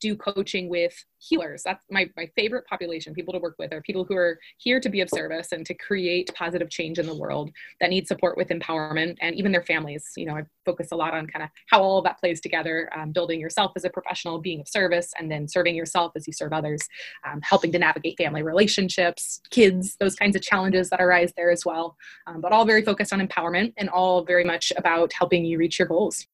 do 0.00 0.16
coaching 0.16 0.68
with 0.68 0.94
healers. 1.18 1.62
That's 1.64 1.84
my, 1.90 2.08
my 2.16 2.30
favorite 2.36 2.66
population, 2.66 3.14
people 3.14 3.34
to 3.34 3.40
work 3.40 3.56
with, 3.58 3.72
are 3.72 3.82
people 3.82 4.04
who 4.04 4.16
are 4.16 4.38
here 4.58 4.80
to 4.80 4.88
be 4.88 5.00
of 5.00 5.10
service 5.10 5.52
and 5.52 5.66
to 5.66 5.74
create 5.74 6.32
positive 6.34 6.70
change 6.70 6.98
in 6.98 7.06
the 7.06 7.14
world 7.14 7.50
that 7.80 7.90
need 7.90 8.06
support 8.06 8.36
with 8.36 8.48
empowerment 8.48 9.16
and 9.20 9.34
even 9.34 9.52
their 9.52 9.62
families. 9.62 10.10
You 10.16 10.26
know, 10.26 10.36
I 10.36 10.44
focus 10.64 10.88
a 10.92 10.96
lot 10.96 11.14
on 11.14 11.26
kind 11.26 11.42
of 11.42 11.50
how 11.68 11.82
all 11.82 11.98
of 11.98 12.04
that 12.04 12.20
plays 12.20 12.40
together, 12.40 12.88
um, 12.96 13.12
building 13.12 13.40
yourself 13.40 13.72
as 13.76 13.84
a 13.84 13.90
professional, 13.90 14.38
being 14.38 14.60
of 14.60 14.68
service, 14.68 15.12
and 15.18 15.30
then 15.30 15.48
serving 15.48 15.74
yourself 15.74 16.12
as 16.16 16.26
you 16.26 16.32
serve 16.32 16.52
others, 16.52 16.80
um, 17.26 17.40
helping 17.42 17.72
to 17.72 17.78
navigate 17.78 18.16
family 18.16 18.42
relationships, 18.42 19.40
kids, 19.50 19.96
those 19.98 20.14
kinds 20.14 20.36
of 20.36 20.42
challenges 20.42 20.90
that 20.90 21.00
arise 21.00 21.32
there 21.36 21.50
as 21.50 21.64
well. 21.64 21.96
Um, 22.26 22.40
but 22.40 22.52
all 22.52 22.64
very 22.64 22.82
focused 22.82 23.12
on 23.12 23.26
empowerment 23.26 23.72
and 23.76 23.88
all 23.88 24.24
very 24.24 24.44
much 24.44 24.72
about 24.76 25.12
helping 25.12 25.44
you 25.44 25.58
reach 25.58 25.78
your 25.78 25.88
goals. 25.88 26.26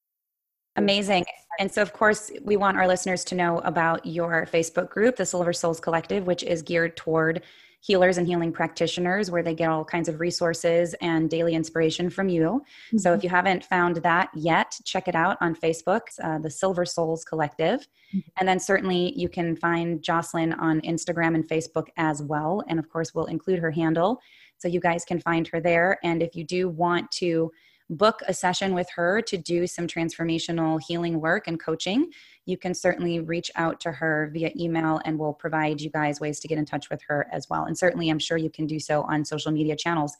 Amazing. 0.76 1.24
And 1.58 1.70
so, 1.72 1.82
of 1.82 1.92
course, 1.92 2.32
we 2.42 2.56
want 2.56 2.76
our 2.76 2.88
listeners 2.88 3.24
to 3.24 3.34
know 3.34 3.58
about 3.60 4.04
your 4.04 4.46
Facebook 4.52 4.90
group, 4.90 5.16
the 5.16 5.26
Silver 5.26 5.52
Souls 5.52 5.80
Collective, 5.80 6.26
which 6.26 6.42
is 6.42 6.62
geared 6.62 6.96
toward 6.96 7.42
healers 7.80 8.16
and 8.16 8.26
healing 8.26 8.50
practitioners, 8.50 9.30
where 9.30 9.42
they 9.42 9.54
get 9.54 9.68
all 9.68 9.84
kinds 9.84 10.08
of 10.08 10.18
resources 10.18 10.94
and 10.94 11.28
daily 11.28 11.54
inspiration 11.54 12.08
from 12.10 12.28
you. 12.28 12.62
Mm-hmm. 12.88 12.98
So, 12.98 13.12
if 13.12 13.22
you 13.22 13.30
haven't 13.30 13.64
found 13.64 13.96
that 13.96 14.30
yet, 14.34 14.76
check 14.84 15.06
it 15.06 15.14
out 15.14 15.36
on 15.40 15.54
Facebook, 15.54 16.02
uh, 16.22 16.38
the 16.38 16.50
Silver 16.50 16.84
Souls 16.84 17.24
Collective. 17.24 17.86
Mm-hmm. 18.12 18.18
And 18.38 18.48
then, 18.48 18.58
certainly, 18.58 19.12
you 19.16 19.28
can 19.28 19.54
find 19.54 20.02
Jocelyn 20.02 20.54
on 20.54 20.80
Instagram 20.80 21.36
and 21.36 21.46
Facebook 21.46 21.86
as 21.96 22.20
well. 22.20 22.64
And 22.68 22.80
of 22.80 22.88
course, 22.88 23.14
we'll 23.14 23.26
include 23.26 23.60
her 23.60 23.70
handle 23.70 24.20
so 24.58 24.68
you 24.68 24.80
guys 24.80 25.04
can 25.04 25.20
find 25.20 25.46
her 25.48 25.60
there. 25.60 25.98
And 26.02 26.22
if 26.22 26.34
you 26.34 26.42
do 26.42 26.68
want 26.68 27.10
to, 27.12 27.52
book 27.90 28.20
a 28.26 28.34
session 28.34 28.74
with 28.74 28.88
her 28.94 29.20
to 29.22 29.36
do 29.36 29.66
some 29.66 29.86
transformational 29.86 30.80
healing 30.86 31.20
work 31.20 31.46
and 31.46 31.60
coaching, 31.60 32.10
you 32.46 32.56
can 32.56 32.74
certainly 32.74 33.20
reach 33.20 33.50
out 33.56 33.80
to 33.80 33.92
her 33.92 34.30
via 34.32 34.50
email 34.58 35.00
and 35.04 35.18
we'll 35.18 35.32
provide 35.32 35.80
you 35.80 35.90
guys 35.90 36.20
ways 36.20 36.40
to 36.40 36.48
get 36.48 36.58
in 36.58 36.64
touch 36.64 36.90
with 36.90 37.02
her 37.08 37.26
as 37.32 37.48
well. 37.48 37.64
And 37.64 37.76
certainly, 37.76 38.10
I'm 38.10 38.18
sure 38.18 38.36
you 38.36 38.50
can 38.50 38.66
do 38.66 38.80
so 38.80 39.02
on 39.02 39.24
social 39.24 39.52
media 39.52 39.76
channels. 39.76 40.16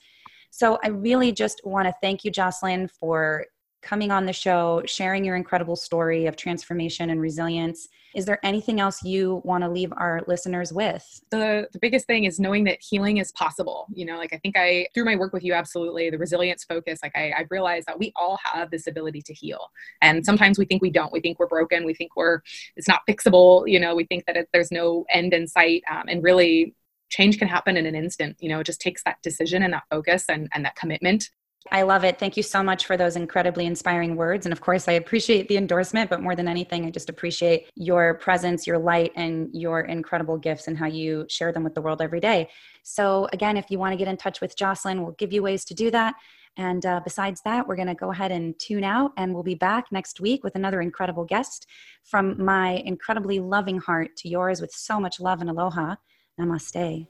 So, 0.51 0.79
I 0.85 0.89
really 0.89 1.33
just 1.33 1.61
want 1.65 1.89
to 1.89 1.95
thank 2.01 2.25
you, 2.25 2.31
Jocelyn, 2.31 2.89
for 2.89 3.47
coming 3.85 4.11
on 4.11 4.27
the 4.27 4.33
show, 4.33 4.83
sharing 4.87 5.25
your 5.25 5.37
incredible 5.37 5.77
story 5.77 6.27
of 6.27 6.37
transformation 6.37 7.11
and 7.11 7.21
resilience. 7.21 7.89
Is 8.15 8.25
there 8.25 8.39
anything 8.45 8.81
else 8.81 9.03
you 9.03 9.43
want 9.45 9.63
to 9.65 9.69
leave 9.69 9.93
our 9.97 10.23
listeners 10.27 10.73
with? 10.73 11.21
The, 11.31 11.69
the 11.73 11.79
biggest 11.79 12.07
thing 12.07 12.25
is 12.25 12.41
knowing 12.41 12.65
that 12.65 12.79
healing 12.81 13.19
is 13.19 13.33
possible. 13.33 13.87
You 13.93 14.07
know, 14.07 14.17
like 14.17 14.33
I 14.33 14.39
think 14.39 14.57
I, 14.57 14.87
through 14.95 15.05
my 15.05 15.17
work 15.17 15.33
with 15.33 15.45
you, 15.45 15.53
absolutely, 15.53 16.11
the 16.11 16.19
resilience 16.19 16.65
focus, 16.65 17.01
like 17.03 17.15
I, 17.15 17.33
I've 17.37 17.51
realized 17.51 17.87
that 17.89 17.99
we 17.99 18.13
all 18.17 18.39
have 18.43 18.71
this 18.71 18.87
ability 18.87 19.23
to 19.23 19.35
heal. 19.35 19.69
And 20.01 20.25
sometimes 20.25 20.59
we 20.59 20.65
think 20.65 20.81
we 20.81 20.91
don't. 20.91 21.13
We 21.13 21.21
think 21.21 21.39
we're 21.39 21.49
broken. 21.49 21.85
We 21.85 21.95
think 21.95 22.17
we're, 22.17 22.41
it's 22.77 22.89
not 22.89 23.01
fixable. 23.09 23.69
You 23.69 23.81
know, 23.81 23.95
we 23.95 24.05
think 24.05 24.25
that 24.27 24.37
it, 24.37 24.49
there's 24.53 24.73
no 24.73 25.05
end 25.13 25.35
in 25.35 25.47
sight. 25.47 25.83
Um, 25.91 26.05
and 26.09 26.23
really, 26.23 26.75
change 27.11 27.39
can 27.39 27.47
happen 27.47 27.77
in 27.77 27.87
an 27.87 27.95
instant 27.95 28.35
you 28.41 28.49
know 28.49 28.61
it 28.61 28.65
just 28.65 28.81
takes 28.81 29.05
that 29.05 29.21
decision 29.23 29.63
and 29.63 29.75
that 29.75 29.85
focus 29.91 30.25
and, 30.29 30.49
and 30.53 30.65
that 30.65 30.75
commitment 30.75 31.31
I 31.73 31.83
love 31.83 32.05
it. 32.05 32.19
Thank 32.19 32.37
you 32.37 32.43
so 32.43 32.63
much 32.63 32.85
for 32.85 32.97
those 32.97 33.17
incredibly 33.17 33.65
inspiring 33.65 34.17
words. 34.17 34.45
And 34.45 34.53
of 34.53 34.61
course, 34.61 34.87
I 34.87 34.93
appreciate 34.93 35.49
the 35.49 35.57
endorsement, 35.57 36.11
but 36.11 36.21
more 36.21 36.37
than 36.37 36.47
anything, 36.47 36.85
I 36.85 36.91
just 36.91 37.09
appreciate 37.09 37.71
your 37.75 38.15
presence, 38.15 38.67
your 38.67 38.79
light, 38.79 39.13
and 39.17 39.49
your 39.53 39.81
incredible 39.81 40.37
gifts 40.37 40.69
and 40.69 40.77
how 40.77 40.87
you 40.87 41.25
share 41.29 41.53
them 41.53 41.65
with 41.65 41.75
the 41.75 41.81
world 41.81 42.03
every 42.03 42.21
day. 42.21 42.51
So, 42.83 43.29
again, 43.33 43.57
if 43.57 43.71
you 43.71 43.79
want 43.79 43.93
to 43.93 43.97
get 43.97 44.09
in 44.09 44.17
touch 44.19 44.43
with 44.43 44.57
Jocelyn, 44.57 45.03
we'll 45.03 45.13
give 45.13 45.33
you 45.33 45.43
ways 45.43 45.65
to 45.67 45.75
do 45.75 45.91
that. 45.91 46.15
And 46.57 46.85
uh, 46.87 47.01
besides 47.03 47.41
that, 47.45 47.67
we're 47.67 47.77
going 47.77 47.89
to 47.89 47.95
go 47.95 48.13
ahead 48.13 48.31
and 48.31 48.57
tune 48.59 48.85
out, 48.85 49.13
and 49.17 49.35
we'll 49.35 49.43
be 49.43 49.57
back 49.57 49.87
next 49.91 50.21
week 50.21 50.45
with 50.45 50.55
another 50.55 50.81
incredible 50.81 51.25
guest 51.25 51.67
from 52.05 52.43
my 52.45 52.83
incredibly 52.85 53.41
loving 53.41 53.79
heart 53.79 54.17
to 54.19 54.29
yours 54.29 54.61
with 54.61 54.71
so 54.71 55.01
much 55.01 55.19
love 55.19 55.41
and 55.41 55.51
aloha. 55.51 55.97
Namaste. 56.39 57.09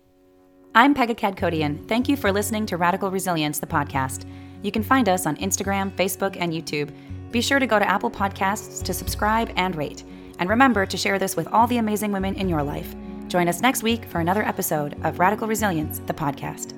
I'm 0.76 0.92
Pegah 0.92 1.16
Kadkodian. 1.16 1.86
Thank 1.86 2.08
you 2.08 2.16
for 2.16 2.32
listening 2.32 2.66
to 2.66 2.76
Radical 2.76 3.08
Resilience, 3.08 3.60
the 3.60 3.66
podcast. 3.66 4.24
You 4.62 4.72
can 4.72 4.82
find 4.82 5.08
us 5.08 5.24
on 5.24 5.36
Instagram, 5.36 5.92
Facebook, 5.92 6.36
and 6.40 6.52
YouTube. 6.52 6.92
Be 7.30 7.40
sure 7.40 7.60
to 7.60 7.66
go 7.68 7.78
to 7.78 7.88
Apple 7.88 8.10
Podcasts 8.10 8.82
to 8.82 8.92
subscribe 8.92 9.52
and 9.54 9.76
rate. 9.76 10.02
And 10.40 10.50
remember 10.50 10.84
to 10.84 10.96
share 10.96 11.16
this 11.16 11.36
with 11.36 11.46
all 11.52 11.68
the 11.68 11.78
amazing 11.78 12.10
women 12.10 12.34
in 12.34 12.48
your 12.48 12.64
life. 12.64 12.92
Join 13.28 13.46
us 13.46 13.60
next 13.60 13.84
week 13.84 14.04
for 14.06 14.18
another 14.18 14.42
episode 14.42 14.96
of 15.04 15.20
Radical 15.20 15.46
Resilience, 15.46 16.00
the 16.00 16.12
podcast. 16.12 16.72